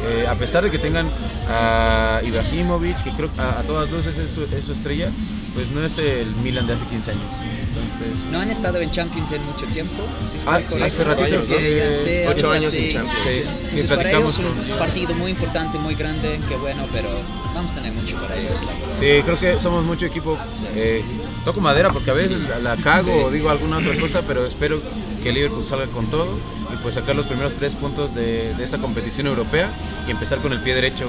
Eh, 0.07 0.27
a 0.27 0.35
pesar 0.35 0.65
de 0.65 0.71
que 0.71 0.79
tengan 0.79 1.09
a 1.49 2.21
Ibrahimovic 2.25 3.03
que 3.03 3.11
creo 3.11 3.31
a, 3.39 3.61
a 3.61 3.63
todas 3.63 3.91
luces 3.91 4.19
es 4.19 4.31
su, 4.31 4.43
es 4.45 4.65
su 4.65 4.73
estrella 4.73 5.09
pues 5.55 5.71
no 5.71 5.85
es 5.85 5.99
el 5.99 6.35
Milan 6.43 6.67
de 6.67 6.75
hace 6.75 6.85
15 6.85 7.13
años. 7.13 7.33
Entonces, 7.69 8.25
no 8.31 8.41
han 8.41 8.51
estado 8.51 8.79
en 8.79 8.91
Champions 8.91 9.31
en 9.33 9.45
mucho 9.45 9.67
tiempo. 9.67 10.03
Si 10.33 10.39
ah, 10.47 10.61
hace 10.85 11.05
ratito, 11.05 11.47
que, 11.47 12.27
ocho 12.29 12.51
años 12.51 12.73
sí, 12.73 12.87
en 12.87 12.93
Champions. 12.93 13.23
Sí. 13.23 13.43
Sí. 13.71 13.81
Entonces, 13.81 13.97
para 13.97 14.11
ellos 14.11 14.39
un 14.41 14.79
partido 14.79 15.15
muy 15.15 15.31
importante, 15.31 15.79
muy 15.79 15.95
grande, 15.95 16.41
que 16.49 16.57
bueno, 16.57 16.87
pero 16.93 17.09
vamos 17.55 17.71
a 17.71 17.75
tener 17.77 17.93
mucho 17.93 18.17
para 18.17 18.37
ellos. 18.37 18.61
Sí, 18.91 19.23
creo 19.25 19.39
que 19.39 19.59
somos 19.59 19.85
mucho 19.85 20.07
equipo. 20.07 20.37
Eh, 20.75 21.03
toco 21.45 21.61
madera 21.61 21.91
porque 21.91 22.11
a 22.11 22.15
veces 22.15 22.41
la, 22.41 22.59
la 22.59 22.77
cago 22.77 23.27
o 23.27 23.31
digo 23.31 23.49
alguna 23.51 23.79
otra 23.79 23.97
cosa, 23.99 24.23
pero 24.27 24.47
espero 24.47 24.81
que 25.23 25.33
Liverpool 25.33 25.65
salga 25.65 25.87
con 25.87 26.07
todo 26.07 26.27
y 26.73 26.77
pues 26.83 26.97
sacar 26.97 27.15
los 27.15 27.27
primeros 27.27 27.55
tres 27.55 27.77
puntos 27.77 28.15
de, 28.15 28.55
de 28.55 28.65
esta 28.65 28.79
competición 28.79 29.29
europea 29.29 29.71
y 30.09 30.11
empezar 30.11 30.39
con 30.39 30.53
el 30.53 30.61
pie 30.61 30.75
derecho. 30.75 31.09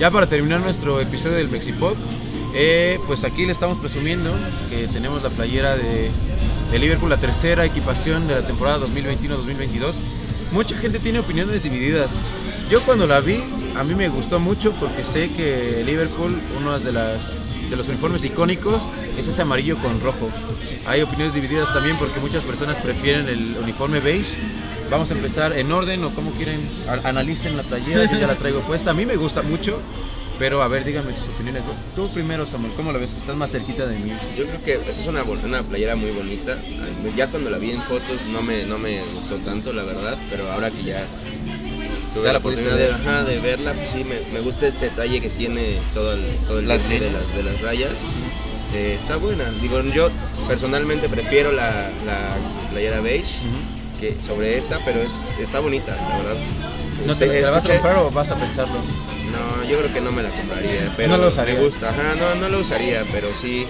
Ya 0.00 0.10
para 0.10 0.26
terminar 0.26 0.60
nuestro 0.60 1.00
episodio 1.00 1.36
del 1.36 1.48
Mexipod, 1.48 1.94
eh, 2.54 3.00
pues 3.06 3.24
aquí 3.24 3.44
le 3.44 3.52
estamos 3.52 3.78
presumiendo 3.78 4.30
que 4.70 4.86
tenemos 4.86 5.22
la 5.22 5.30
playera 5.30 5.76
de, 5.76 6.10
Liverpool, 6.78 7.10
la 7.10 7.18
tercera 7.18 7.64
equipación 7.64 8.26
de 8.26 8.34
la 8.34 8.46
temporada 8.46 8.84
2021-2022. 8.86 9.96
Mucha 10.52 10.76
gente 10.76 10.98
tiene 10.98 11.20
opiniones 11.20 11.62
divididas. 11.62 12.16
Yo 12.68 12.80
cuando 12.82 13.06
la 13.06 13.20
vi, 13.20 13.40
a 13.76 13.84
mí 13.84 13.94
me 13.94 14.08
gustó 14.08 14.40
mucho 14.40 14.72
porque 14.80 15.04
sé 15.04 15.30
que 15.30 15.82
Liverpool, 15.84 16.40
uno 16.58 16.78
de, 16.78 16.92
las, 16.92 17.46
de 17.70 17.76
los 17.76 17.88
uniformes 17.88 18.24
icónicos, 18.24 18.92
es 19.18 19.28
ese 19.28 19.42
amarillo 19.42 19.76
con 19.78 20.00
rojo. 20.00 20.28
Hay 20.86 21.02
opiniones 21.02 21.34
divididas 21.34 21.72
también 21.72 21.96
porque 21.96 22.18
muchas 22.18 22.42
personas 22.42 22.78
prefieren 22.78 23.28
el 23.28 23.56
uniforme 23.62 24.00
beige. 24.00 24.36
Vamos 24.90 25.10
a 25.10 25.14
empezar 25.14 25.56
en 25.56 25.70
orden 25.70 26.02
o 26.04 26.10
como 26.10 26.30
quieren, 26.32 26.60
analicen 27.04 27.56
la 27.56 27.62
playera, 27.62 28.10
yo 28.10 28.18
ya 28.18 28.26
la 28.26 28.34
traigo 28.34 28.60
puesta. 28.60 28.90
A 28.90 28.94
mí 28.94 29.06
me 29.06 29.16
gusta 29.16 29.42
mucho. 29.42 29.80
Pero 30.38 30.62
a 30.62 30.68
ver, 30.68 30.84
díganme 30.84 31.14
sus 31.14 31.28
opiniones. 31.28 31.62
Tú 31.94 32.08
primero, 32.08 32.44
Samuel, 32.44 32.72
¿cómo 32.74 32.92
lo 32.92 32.98
ves? 32.98 33.12
Que 33.14 33.20
estás 33.20 33.36
más 33.36 33.52
cerquita 33.52 33.86
de 33.86 33.96
mí. 33.98 34.12
Yo 34.36 34.46
creo 34.46 34.62
que 34.62 34.90
esa 34.90 35.00
es 35.00 35.06
una, 35.06 35.22
una 35.22 35.62
playera 35.62 35.94
muy 35.94 36.10
bonita. 36.10 36.58
Ya 37.16 37.28
cuando 37.28 37.50
la 37.50 37.58
vi 37.58 37.70
en 37.70 37.82
fotos 37.82 38.24
no 38.32 38.42
me, 38.42 38.64
no 38.64 38.78
me 38.78 39.00
gustó 39.14 39.38
tanto, 39.38 39.72
la 39.72 39.84
verdad. 39.84 40.18
Pero 40.30 40.50
ahora 40.50 40.70
que 40.70 40.82
ya 40.82 41.06
tuve 42.12 42.24
Ya 42.24 42.32
la 42.32 42.38
oportunidad 42.38 42.76
de, 42.76 42.92
ajá, 42.92 43.24
de 43.24 43.38
verla, 43.38 43.72
pues 43.74 43.90
sí, 43.90 44.02
me, 44.04 44.20
me 44.32 44.40
gusta 44.40 44.66
este 44.66 44.86
detalle 44.86 45.20
que 45.20 45.28
tiene 45.28 45.78
todo 45.92 46.14
el, 46.14 46.24
todo 46.46 46.58
el 46.58 46.66
Las 46.66 46.88
de 46.88 47.10
las, 47.10 47.34
de 47.34 47.42
las 47.42 47.60
rayas. 47.60 47.92
Eh, 48.74 48.94
está 48.96 49.16
buena. 49.16 49.44
Digo, 49.62 49.80
yo 49.82 50.10
personalmente 50.48 51.08
prefiero 51.08 51.52
la, 51.52 51.90
la 52.04 52.34
playera 52.70 53.00
beige 53.00 53.42
que 54.00 54.20
sobre 54.20 54.58
esta, 54.58 54.80
pero 54.84 55.00
es, 55.00 55.24
está 55.40 55.60
bonita, 55.60 55.94
la 55.94 56.16
verdad. 56.18 56.36
¿No 57.06 57.14
te, 57.14 57.26
Sí, 57.26 57.40
la 57.42 57.50
vas 57.50 57.64
a 57.68 57.72
comprar 57.72 57.96
o 57.98 58.10
vas 58.10 58.30
a 58.30 58.36
pensarlo? 58.36 58.74
No, 58.76 59.64
yo 59.68 59.78
creo 59.78 59.92
que 59.92 60.00
no 60.00 60.12
me 60.12 60.22
la 60.22 60.30
compraría, 60.30 60.92
pero 60.96 61.08
No 61.10 61.18
la 61.18 61.28
usarías. 61.28 61.58
me 61.58 61.64
gusta. 61.64 61.90
Ajá, 61.90 62.14
no, 62.18 62.34
no 62.36 62.48
la 62.48 62.56
usaría, 62.58 63.02
pero 63.12 63.34
sí, 63.34 63.66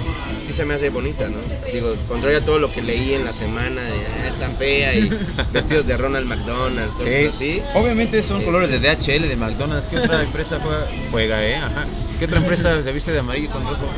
sí 0.47 0.53
se 0.53 0.65
me 0.65 0.75
hace 0.75 0.91
bonita, 0.91 1.29
¿no? 1.29 1.39
Digo, 1.73 1.97
contrario 2.07 2.39
a 2.39 2.41
todo 2.43 2.59
lo 2.59 2.71
que 2.71 2.83
leí 2.83 3.15
en 3.15 3.25
la 3.25 3.33
semana 3.33 3.83
de 3.83 3.93
"Ah, 4.23 4.27
es 4.29 4.35
tan 4.39 4.55
fea 4.57 4.95
y 4.95 5.09
vestidos 5.53 5.87
de 5.87 5.97
Ronald 5.97 6.27
McDonald, 6.27 6.93
cosas 6.93 7.13
así. 7.29 7.63
Obviamente 7.75 8.23
son 8.23 8.39
Este- 8.39 8.45
colores 8.47 8.71
de 8.71 8.79
DHL, 8.81 9.27
de 9.29 9.37
McDonald's. 9.37 9.89
¿Qué 9.89 9.97
otra 9.99 10.23
empresa 10.23 10.59
juega? 10.63 10.87
Juega, 11.11 11.45
eh? 11.47 11.57
Ajá. 11.57 11.87
¿Qué 12.19 12.27
otra 12.27 12.39
empresa 12.39 12.83
se 12.83 12.93
viste 12.93 13.13
de 13.13 13.21
amarillo 13.21 13.49
con 13.51 13.63
rojo? 13.65 13.89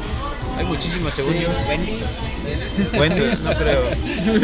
Hay 0.56 0.64
muchísimas, 0.64 1.14
según 1.14 1.34
yo. 1.34 1.48
Wendy's. 1.68 2.18
Wendy's, 2.98 3.40
no 3.40 3.54
creo. 3.54 3.82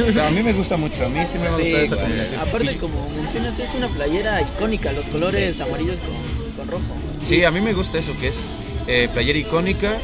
Pero 0.07 0.23
a 0.25 0.31
mí 0.31 0.43
me 0.43 0.53
gusta 0.53 0.77
mucho, 0.77 1.07
a 1.07 1.09
mí 1.09 1.21
sí 1.27 1.39
me 1.39 1.47
gusta 1.49 1.65
Sí, 1.65 1.75
esa 1.75 1.97
combinación. 1.97 2.41
Aparte, 2.41 2.73
Y- 2.73 2.77
como 2.77 3.09
mencionas, 3.11 3.59
es 3.59 3.75
una 3.75 3.89
playera 3.89 4.41
icónica, 4.43 4.93
los 4.93 5.09
colores 5.09 5.61
amarillos 5.61 5.99
con, 6.01 6.57
con 6.57 6.69
rojo. 6.69 6.95
Sí, 7.23 7.45
a 7.45 7.51
mí 7.51 7.61
me 7.61 7.73
gusta 7.73 7.99
eso, 7.99 8.13
que 8.21 8.29
es 8.29 8.43
eh, 8.87 9.09
playera 9.13 9.39
icónica, 9.39 9.97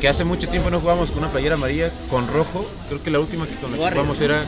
que 0.00 0.08
hace 0.08 0.24
mucho 0.24 0.48
tiempo 0.48 0.70
no 0.70 0.80
jugábamos 0.80 1.10
con 1.10 1.22
una 1.24 1.30
playera 1.32 1.56
amarilla 1.56 1.90
con 2.08 2.26
rojo. 2.28 2.66
Creo 2.88 3.02
que 3.02 3.10
la 3.10 3.20
última 3.20 3.46
que 3.46 3.54
con 3.56 3.70
la 3.72 3.76
que 3.76 3.90
jugamos 3.90 4.20
era 4.22 4.44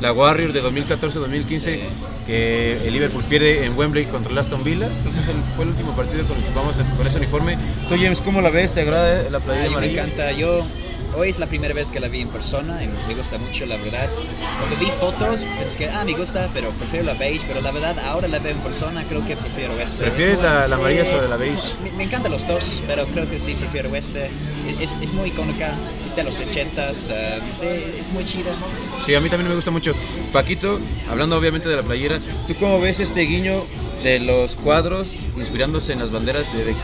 la 0.00 0.12
Warrior 0.12 0.52
de 0.52 0.62
2014-2015, 0.62 1.80
que 2.26 2.78
el 2.86 2.92
Liverpool 2.92 3.24
pierde 3.24 3.64
en 3.64 3.76
Wembley 3.76 4.06
contra 4.06 4.32
el 4.32 4.38
Aston 4.38 4.64
Villa. 4.64 4.88
Creo 5.02 5.12
que 5.14 5.20
es 5.20 5.28
el- 5.28 5.42
fue 5.56 5.64
el 5.64 5.70
último 5.70 5.94
partido 5.94 6.24
con 6.26 6.36
el 6.36 6.42
que 6.44 6.50
jugamos 6.50 6.80
con 6.96 7.06
ese 7.06 7.18
uniforme. 7.18 7.56
Tú, 7.88 7.96
James, 8.00 8.20
¿cómo 8.20 8.40
la 8.40 8.50
ves? 8.50 8.72
¿Te 8.72 8.80
agrada 8.82 9.28
la 9.30 9.40
playera 9.40 9.66
Ay, 9.78 9.86
me 9.86 9.92
encanta. 9.92 10.32
Yo 10.32 10.64
hoy 11.14 11.30
es 11.30 11.38
la 11.38 11.46
primera 11.46 11.72
vez 11.74 11.90
que 11.90 12.00
la 12.00 12.08
vi 12.08 12.20
en 12.20 12.28
persona 12.28 12.82
y 12.82 12.88
me 12.88 13.14
gusta 13.14 13.38
mucho, 13.38 13.66
la 13.66 13.76
verdad. 13.76 14.08
Cuando 14.58 14.76
vi 14.78 14.90
fotos 14.98 15.40
pensé 15.58 15.78
que, 15.78 15.88
ah, 15.88 16.04
me 16.04 16.12
gusta, 16.12 16.50
pero 16.52 16.70
prefiero 16.72 17.04
la 17.04 17.14
beige. 17.14 17.44
Pero 17.46 17.60
la 17.60 17.70
verdad, 17.70 17.98
ahora 18.00 18.28
la 18.28 18.38
veo 18.38 18.52
en 18.52 18.58
persona, 18.60 19.04
creo 19.08 19.24
que 19.24 19.36
prefiero 19.36 19.78
este. 19.80 19.98
¿Prefieres 20.02 20.36
Es 20.38 20.42
la- 20.42 20.68
la 20.68 20.76
amarilla 20.76 21.04
sobre 21.04 21.28
la 21.28 21.36
beige? 21.36 21.54
muy- 21.80 21.90
Me, 21.92 22.04
encantan 22.04 22.32
los 22.32 22.46
dos, 22.46 22.82
pero 22.86 23.04
creo 23.06 23.28
que 23.28 23.38
sí 23.38 23.54
prefiero 23.54 23.94
este. 23.94 24.30
Es, 24.80 24.94
es 25.00 25.12
muy 25.12 25.28
icónica, 25.28 25.74
es 26.06 26.14
de 26.16 26.24
los 26.24 26.40
80s, 26.40 27.10
eh, 27.10 27.96
es 28.00 28.10
muy 28.12 28.24
chida. 28.24 28.52
Sí, 29.04 29.14
a 29.14 29.20
mí 29.20 29.28
también 29.28 29.48
me 29.48 29.54
gusta 29.54 29.70
mucho. 29.70 29.94
Paquito, 30.32 30.80
hablando 31.08 31.36
obviamente 31.38 31.68
de 31.68 31.76
la 31.76 31.82
playera, 31.82 32.18
¿tú 32.48 32.54
cómo 32.56 32.80
ves 32.80 33.00
este 33.00 33.20
guiño 33.22 33.64
de 34.04 34.20
los 34.20 34.54
cuadros 34.56 35.18
inspirándose 35.36 35.92
en 35.92 35.98
las 35.98 36.10
banderas 36.12 36.52
de 36.52 36.62
The? 36.62 36.74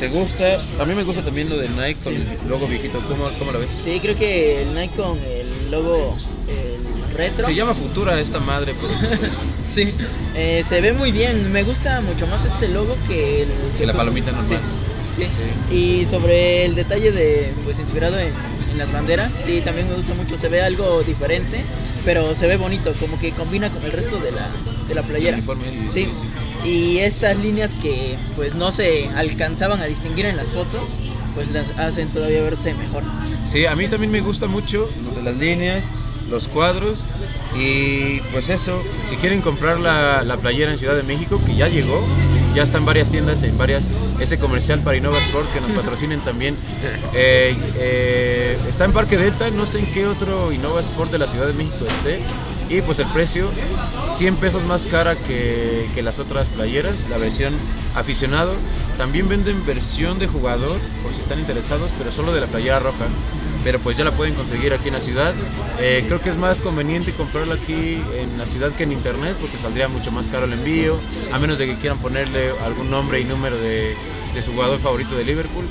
¿Te 0.00 0.08
gusta? 0.08 0.60
A 0.80 0.84
mí 0.84 0.94
me 0.94 1.04
gusta 1.04 1.22
también 1.24 1.48
lo 1.48 1.56
de 1.58 1.68
Nike 1.68 1.96
con 2.02 2.14
el 2.14 2.26
logo 2.48 2.66
viejito. 2.66 3.00
¿Cómo, 3.06 3.30
cómo 3.38 3.52
la 3.52 3.58
ves? 3.60 3.82
Sí, 3.84 4.00
creo 4.00 4.16
que 4.16 4.62
el 4.62 4.74
Nike 4.74 4.96
con 4.96 5.18
el 5.18 5.70
logo 5.70 6.16
el 6.48 7.14
retro. 7.16 7.44
Se 7.44 7.54
llama 7.54 7.74
Futura 7.74 8.18
esta 8.20 8.40
madre. 8.40 8.74
pues. 8.80 8.92
Sí, 9.64 9.92
eh, 10.34 10.62
se 10.66 10.80
ve 10.82 10.92
muy 10.92 11.10
bien. 11.12 11.50
Me 11.52 11.62
gusta 11.62 12.00
mucho 12.02 12.26
más 12.26 12.44
este 12.44 12.68
logo 12.68 12.96
que 13.08 13.42
el 13.42 13.48
Que 13.78 13.86
la 13.86 13.92
palomita 13.94 14.30
normal. 14.32 14.58
Sí, 15.16 15.22
sí. 15.22 15.74
Y 15.74 16.06
sobre 16.06 16.64
el 16.64 16.74
detalle 16.74 17.12
de, 17.12 17.52
pues 17.64 17.78
inspirado 17.78 18.18
en, 18.18 18.28
en 18.72 18.78
las 18.78 18.92
banderas, 18.92 19.32
sí, 19.44 19.60
también 19.62 19.88
me 19.88 19.94
gusta 19.94 20.12
mucho. 20.14 20.36
Se 20.36 20.48
ve 20.48 20.60
algo 20.60 21.02
diferente, 21.02 21.58
pero 22.04 22.34
se 22.34 22.46
ve 22.46 22.56
bonito, 22.56 22.92
como 23.00 23.18
que 23.18 23.30
combina 23.30 23.70
con 23.70 23.82
el 23.84 23.92
resto 23.92 24.18
de 24.18 24.32
la, 24.32 24.46
de 24.88 24.94
la 24.94 25.02
playera. 25.02 25.30
El 25.30 25.34
uniforme, 25.36 25.64
y- 25.68 25.92
Sí. 25.92 26.08
Y 26.64 26.98
estas 26.98 27.38
líneas 27.38 27.74
que 27.74 28.16
pues 28.36 28.54
no 28.54 28.72
se 28.72 29.08
alcanzaban 29.10 29.80
a 29.80 29.84
distinguir 29.84 30.26
en 30.26 30.36
las 30.36 30.48
fotos, 30.48 30.98
pues 31.34 31.50
las 31.50 31.70
hacen 31.78 32.08
todavía 32.08 32.42
verse 32.42 32.74
mejor. 32.74 33.02
Sí, 33.44 33.66
a 33.66 33.76
mí 33.76 33.86
también 33.88 34.10
me 34.10 34.20
gusta 34.20 34.46
mucho 34.46 34.88
lo 35.04 35.10
de 35.10 35.22
las 35.22 35.36
líneas, 35.36 35.92
los 36.30 36.48
cuadros 36.48 37.08
y 37.54 38.20
pues 38.32 38.48
eso, 38.48 38.82
si 39.04 39.16
quieren 39.16 39.42
comprar 39.42 39.78
la, 39.78 40.22
la 40.22 40.36
playera 40.38 40.72
en 40.72 40.78
Ciudad 40.78 40.96
de 40.96 41.02
México, 41.02 41.40
que 41.44 41.54
ya 41.54 41.68
llegó, 41.68 42.02
ya 42.54 42.62
está 42.62 42.78
en 42.78 42.84
varias 42.84 43.10
tiendas, 43.10 43.42
en 43.42 43.58
varias, 43.58 43.90
ese 44.20 44.38
comercial 44.38 44.80
para 44.80 44.96
Innova 44.96 45.18
Sport 45.18 45.52
que 45.52 45.60
nos 45.60 45.72
patrocinen 45.72 46.20
también, 46.20 46.56
eh, 47.14 47.56
eh, 47.76 48.58
está 48.68 48.84
en 48.84 48.92
Parque 48.92 49.18
Delta, 49.18 49.50
no 49.50 49.66
sé 49.66 49.80
en 49.80 49.92
qué 49.92 50.06
otro 50.06 50.52
Innova 50.52 50.80
Sport 50.80 51.10
de 51.10 51.18
la 51.18 51.26
Ciudad 51.26 51.46
de 51.46 51.52
México 51.54 51.84
esté. 51.88 52.20
Y 52.68 52.80
pues 52.80 52.98
el 52.98 53.06
precio, 53.08 53.48
100 54.10 54.36
pesos 54.36 54.64
más 54.64 54.86
cara 54.86 55.16
que, 55.16 55.88
que 55.94 56.02
las 56.02 56.18
otras 56.18 56.48
playeras, 56.48 57.04
la 57.10 57.18
versión 57.18 57.54
aficionado. 57.94 58.54
También 58.96 59.28
venden 59.28 59.64
versión 59.66 60.18
de 60.18 60.26
jugador, 60.26 60.78
por 61.02 61.12
si 61.12 61.20
están 61.20 61.38
interesados, 61.38 61.92
pero 61.98 62.10
solo 62.10 62.32
de 62.32 62.40
la 62.40 62.46
playera 62.46 62.78
roja. 62.78 63.06
Pero 63.64 63.80
pues 63.80 63.96
ya 63.96 64.04
la 64.04 64.12
pueden 64.12 64.34
conseguir 64.34 64.72
aquí 64.72 64.88
en 64.88 64.94
la 64.94 65.00
ciudad. 65.00 65.34
Eh, 65.80 66.04
creo 66.06 66.20
que 66.20 66.30
es 66.30 66.36
más 66.36 66.60
conveniente 66.60 67.12
comprarla 67.12 67.54
aquí 67.54 68.02
en 68.16 68.38
la 68.38 68.46
ciudad 68.46 68.72
que 68.72 68.84
en 68.84 68.92
internet, 68.92 69.36
porque 69.40 69.58
saldría 69.58 69.88
mucho 69.88 70.10
más 70.12 70.28
caro 70.28 70.44
el 70.46 70.52
envío, 70.52 70.98
a 71.32 71.38
menos 71.38 71.58
de 71.58 71.66
que 71.66 71.76
quieran 71.76 71.98
ponerle 71.98 72.50
algún 72.64 72.90
nombre 72.90 73.20
y 73.20 73.24
número 73.24 73.56
de, 73.56 73.94
de 74.34 74.42
su 74.42 74.52
jugador 74.52 74.78
favorito 74.80 75.16
de 75.16 75.24
Liverpool. 75.24 75.64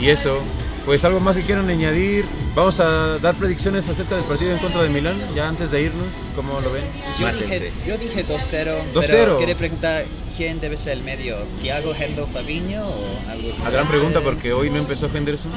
Y 0.00 0.08
eso, 0.08 0.42
pues 0.84 1.04
algo 1.04 1.20
más 1.20 1.36
que 1.36 1.42
quieran 1.42 1.68
añadir. 1.68 2.24
Vamos 2.54 2.78
a 2.80 3.18
dar 3.18 3.34
predicciones 3.34 3.88
acerca 3.88 4.16
del 4.16 4.24
partido 4.24 4.52
en 4.52 4.58
contra 4.58 4.82
de 4.82 4.88
Milán, 4.88 5.16
ya 5.34 5.48
antes 5.48 5.70
de 5.70 5.82
irnos, 5.82 6.30
¿cómo 6.36 6.60
lo 6.60 6.70
ven? 6.70 6.84
Yo 7.18 7.32
dije, 7.32 7.72
yo 7.86 7.98
dije 7.98 8.26
2-0. 8.26 8.92
2-0. 8.92 9.38
Quería 9.38 9.56
preguntar 9.56 10.04
quién 10.36 10.60
debe 10.60 10.76
ser 10.76 10.94
el 10.94 11.02
medio, 11.02 11.36
Thiago, 11.60 11.94
Hendo, 11.94 12.26
Fabinho 12.26 12.86
o 12.86 13.30
algo. 13.30 13.48
A 13.64 13.70
gran 13.70 13.88
pregunta 13.88 14.20
porque 14.20 14.52
hoy 14.52 14.70
no 14.70 14.78
empezó 14.78 15.08
Henderson 15.12 15.52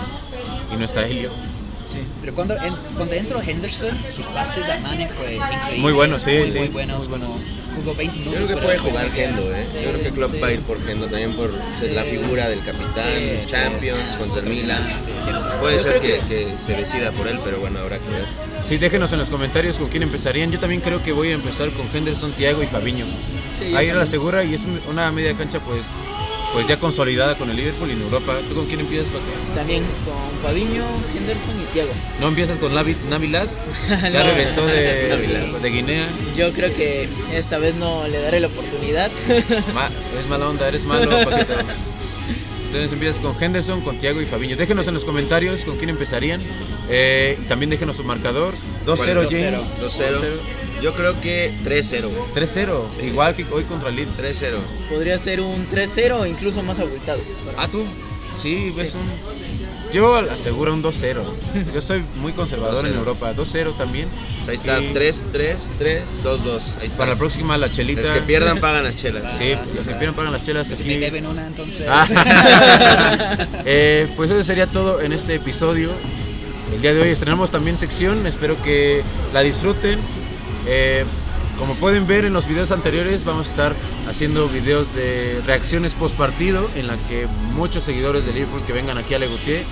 y 0.74 0.78
no 0.78 0.86
está 0.86 1.06
Elliot. 1.06 1.34
Sí. 1.88 2.00
Pero 2.22 2.34
cuando, 2.34 2.56
en, 2.56 2.76
cuando 2.96 3.13
entró 3.13 3.42
Henderson, 3.42 3.98
sus 4.13 4.26
pases 4.28 4.68
a 4.70 4.80
Mane 4.80 5.08
fue 5.08 5.36
increíble. 5.36 5.80
Muy 5.80 5.94
bueno, 5.94 6.18
sí, 6.20 6.38
muy, 6.40 6.50
sí. 6.50 6.58
Muy 6.60 6.68
buenos, 6.70 7.08
muy 7.10 7.20
buenos. 7.20 7.30
como 7.30 7.67
jugó 7.78 7.96
20 7.96 8.20
minutos. 8.20 8.40
Yo 8.40 8.46
creo 8.46 8.58
que 8.58 8.63
puede 8.66 8.78
jugar. 8.80 9.12
Gendo, 9.12 9.56
¿eh? 9.56 9.66
Sí, 9.68 9.78
Yo 9.84 9.92
creo 9.92 10.04
que 10.04 10.12
Klopp 10.12 10.32
sí. 10.32 10.40
va 10.40 10.48
a 10.48 10.52
ir 10.54 10.62
por 10.62 10.86
Gendo 10.86 11.08
también 11.08 11.34
por 11.34 11.52
ser 11.80 11.92
la 11.94 12.04
figura 12.04 12.50
del 12.50 12.63
capitán, 12.63 13.06
Sí, 13.08 13.40
sí. 13.42 13.46
Champions 13.46 14.16
contra 14.18 14.42
el 14.42 14.50
Milan. 14.50 14.88
Puede 15.60 15.78
Yo 15.78 15.80
ser 15.84 16.00
que, 16.00 16.20
que 16.28 16.54
se 16.58 16.74
decida 16.74 17.12
por 17.12 17.28
él, 17.28 17.40
pero 17.44 17.60
bueno, 17.60 17.80
habrá 17.80 18.00
que 18.00 18.10
ver. 18.10 18.26
Sí, 18.63 18.78
déjenos 18.78 19.13
en 19.13 19.20
los 19.20 19.30
comentarios 19.30 19.78
con 19.78 19.88
quién 19.90 20.04
empezarían. 20.04 20.52
Yo 20.52 20.60
también 20.60 20.82
creo 20.82 21.02
que 21.04 21.12
voy 21.12 21.30
a 21.32 21.34
empezar 21.36 21.70
con 21.72 21.88
Henderson, 21.94 22.34
Thiago 22.34 22.62
y 22.63 22.68
yo 22.68 23.06
Ahí 23.76 23.88
la 23.92 24.06
segura 24.06 24.44
y 24.44 24.54
es 24.54 24.66
un- 24.66 24.80
una 24.90 25.12
media 25.12 25.34
cancha 25.34 25.60
pues 25.60 25.96
pues 26.54 26.68
ya 26.68 26.78
consolidada 26.78 27.36
con 27.38 27.50
el 27.50 27.56
Liverpool 27.58 27.90
y 27.90 27.94
en 27.94 28.02
Europa. 28.02 28.36
¿Tú 28.50 28.56
con 28.56 28.66
quién 28.66 28.80
empiezas, 28.80 29.08
Paco? 29.10 29.26
También 29.56 29.84
con 30.06 30.40
Fabiño, 30.42 30.86
Henderson 31.16 31.60
y 31.62 31.66
Thiago. 31.66 31.92
¿No 32.20 32.28
empiezas 32.30 32.58
con 32.58 32.74
Navi- 32.74 32.96
Navilad? 33.10 33.48
Ya 33.90 34.10
No. 34.24 34.24
regresó 34.24 34.66
de, 34.66 35.08
Navilad. 35.10 35.42
de 35.62 35.70
Guinea. 35.70 36.08
Yo 36.36 36.52
creo 36.54 36.74
que 36.74 37.08
esta 37.34 37.58
vez 37.58 37.76
no 37.76 38.08
le 38.08 38.20
daré 38.22 38.40
la 38.40 38.48
oportunidad. 38.48 39.12
Ma- 39.74 39.90
es 40.20 40.28
mala 40.30 40.50
onda, 40.50 40.68
eres 40.68 40.86
malo, 40.86 41.10
Paquito. 41.30 41.54
Entonces 42.68 42.92
empiezas 42.92 43.20
con 43.22 43.36
Henderson, 43.42 43.82
con 43.82 43.98
Thiago 43.98 44.22
y 44.22 44.26
Fabinho. 44.26 44.58
Déjenos 44.58 44.88
en 44.88 44.94
los 44.94 45.06
comentarios 45.06 45.64
con 45.64 45.78
quién 45.78 45.90
empezarían. 45.90 46.42
Eh, 46.90 47.38
y 47.42 47.44
también 47.46 47.70
déjenos 47.70 47.96
su 47.98 48.04
marcador. 48.04 48.54
2-0 48.86 48.96
¿Cuál? 48.96 49.28
James. 49.30 49.82
2-0. 49.84 50.40
Yo 50.82 50.94
creo 50.96 51.20
que 51.22 51.52
3-0. 51.66 52.10
3-0. 52.36 53.04
Igual 53.04 53.36
que 53.36 53.46
hoy 53.52 53.63
contra 53.63 53.90
Leeds. 53.90 54.22
3-0. 54.22 54.56
Podría 54.90 55.18
ser 55.18 55.42
un 55.42 55.68
3-0 55.70 56.12
o 56.20 56.26
incluso 56.26 56.62
más 56.63 56.80
abultado. 56.80 57.20
Ah, 57.58 57.68
tú. 57.70 57.84
Sí, 58.34 58.74
ves 58.76 58.96
un. 58.96 59.02
Yo 59.92 60.16
aseguro 60.16 60.74
un 60.74 60.84
2-0. 60.84 61.24
Yo 61.74 61.82
soy 61.82 62.04
muy 62.22 62.34
conservador 62.34 62.86
en 62.86 62.94
2-0. 62.94 62.98
Europa. 62.98 63.34
2-0 63.34 63.76
también. 63.78 64.08
Ahí 64.48 64.56
está, 64.56 64.80
Y 64.80 64.94
3-3-3-2-2. 64.94 66.76
Ahí 66.80 66.88
está. 66.88 66.98
Para 67.00 67.13
la 67.13 67.18
próxima, 67.18 67.58
la 67.58 67.72
chelita. 67.72 68.02
Los 68.02 68.12
que 68.12 68.22
pierdan 68.22 68.60
pagan 68.60 68.84
las 68.84 68.96
chelas. 68.98 69.38
Sí, 69.38 69.56
los 69.76 69.88
que 69.88 69.94
pierdan 69.96 70.13
pagan 70.16 70.32
las 70.32 70.44
chelas 70.44 70.68
Si 70.68 70.74
aquí. 70.76 70.84
me 70.86 71.00
deben 71.00 71.26
una, 71.26 71.46
entonces. 71.48 71.88
Ah. 71.90 72.06
Eh, 73.66 74.08
pues 74.16 74.30
eso 74.30 74.42
sería 74.44 74.68
todo 74.68 75.02
en 75.02 75.12
este 75.12 75.36
episodio. 75.36 75.92
El 76.74 76.82
día 76.82 76.94
de 76.94 77.02
hoy 77.02 77.10
estrenamos 77.10 77.52
también 77.52 77.78
sección, 77.78 78.26
espero 78.28 78.62
que 78.62 79.02
la 79.34 79.42
disfruten. 79.42 80.00
Eh, 80.68 81.06
como 81.58 81.74
pueden 81.76 82.06
ver 82.06 82.26
en 82.26 82.34
los 82.34 82.46
videos 82.48 82.72
anteriores, 82.72 83.24
vamos 83.24 83.48
a 83.48 83.50
estar 83.50 83.76
haciendo 84.08 84.48
videos 84.48 84.94
de 84.94 85.42
reacciones 85.46 85.96
post 85.96 86.16
partido 86.16 86.70
en 86.76 86.86
la 86.86 86.98
que 87.10 87.26
muchos 87.56 87.84
seguidores 87.84 88.26
de 88.26 88.34
Liverpool 88.34 88.62
que 88.68 88.74
vengan 88.74 88.98
aquí 89.00 89.16
a 89.16 89.20
Legutier 89.20 89.64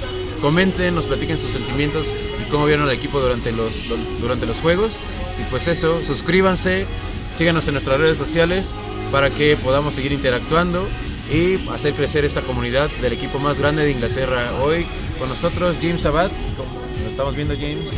comenten, 0.41 0.95
nos 0.95 1.05
platiquen 1.05 1.37
sus 1.37 1.51
sentimientos 1.51 2.15
y 2.41 2.49
cómo 2.49 2.65
vieron 2.65 2.87
al 2.87 2.93
equipo 2.95 3.19
durante 3.19 3.51
los, 3.51 3.85
lo- 3.87 3.97
durante 4.19 4.47
los 4.47 4.61
juegos. 4.61 5.01
Y 5.39 5.43
pues 5.51 5.67
eso, 5.67 6.01
suscríbanse, 6.03 6.87
síganos 7.33 7.67
en 7.67 7.75
nuestras 7.75 7.99
redes 7.99 8.17
sociales 8.17 8.73
para 9.11 9.29
que 9.29 9.55
podamos 9.57 9.93
seguir 9.93 10.11
interactuando 10.11 10.87
y 11.31 11.69
hacer 11.69 11.93
crecer 11.93 12.25
esta 12.25 12.41
comunidad 12.41 12.89
del 13.01 13.13
equipo 13.13 13.37
más 13.37 13.59
grande 13.59 13.83
de 13.83 13.91
Inglaterra. 13.91 14.53
Hoy 14.63 14.87
con 15.19 15.29
nosotros 15.29 15.77
James 15.79 16.05
Abad, 16.05 16.31
como 16.57 16.71
lo 17.03 17.07
estamos 17.07 17.35
viendo 17.35 17.53
James, 17.55 17.91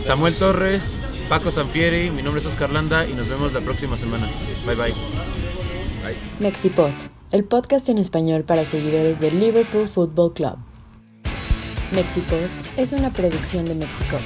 Samuel 0.00 0.34
Torres, 0.36 1.06
Paco 1.28 1.50
Sampieri, 1.50 2.10
mi 2.10 2.22
nombre 2.22 2.38
es 2.38 2.46
Oscar 2.46 2.70
Landa 2.70 3.04
y 3.04 3.12
nos 3.14 3.28
vemos 3.28 3.52
la 3.52 3.60
próxima 3.60 3.96
semana. 3.96 4.28
Bye 4.64 4.76
bye. 4.76 4.94
Mexipod, 6.38 6.90
el 7.32 7.44
podcast 7.44 7.88
en 7.88 7.98
español 7.98 8.44
para 8.44 8.64
seguidores 8.64 9.18
del 9.18 9.40
Liverpool 9.40 9.88
Football 9.88 10.34
Club. 10.34 10.56
Mexipod 11.92 12.48
es 12.76 12.92
una 12.92 13.12
producción 13.12 13.64
de 13.64 13.74
Mexico. 13.74 14.18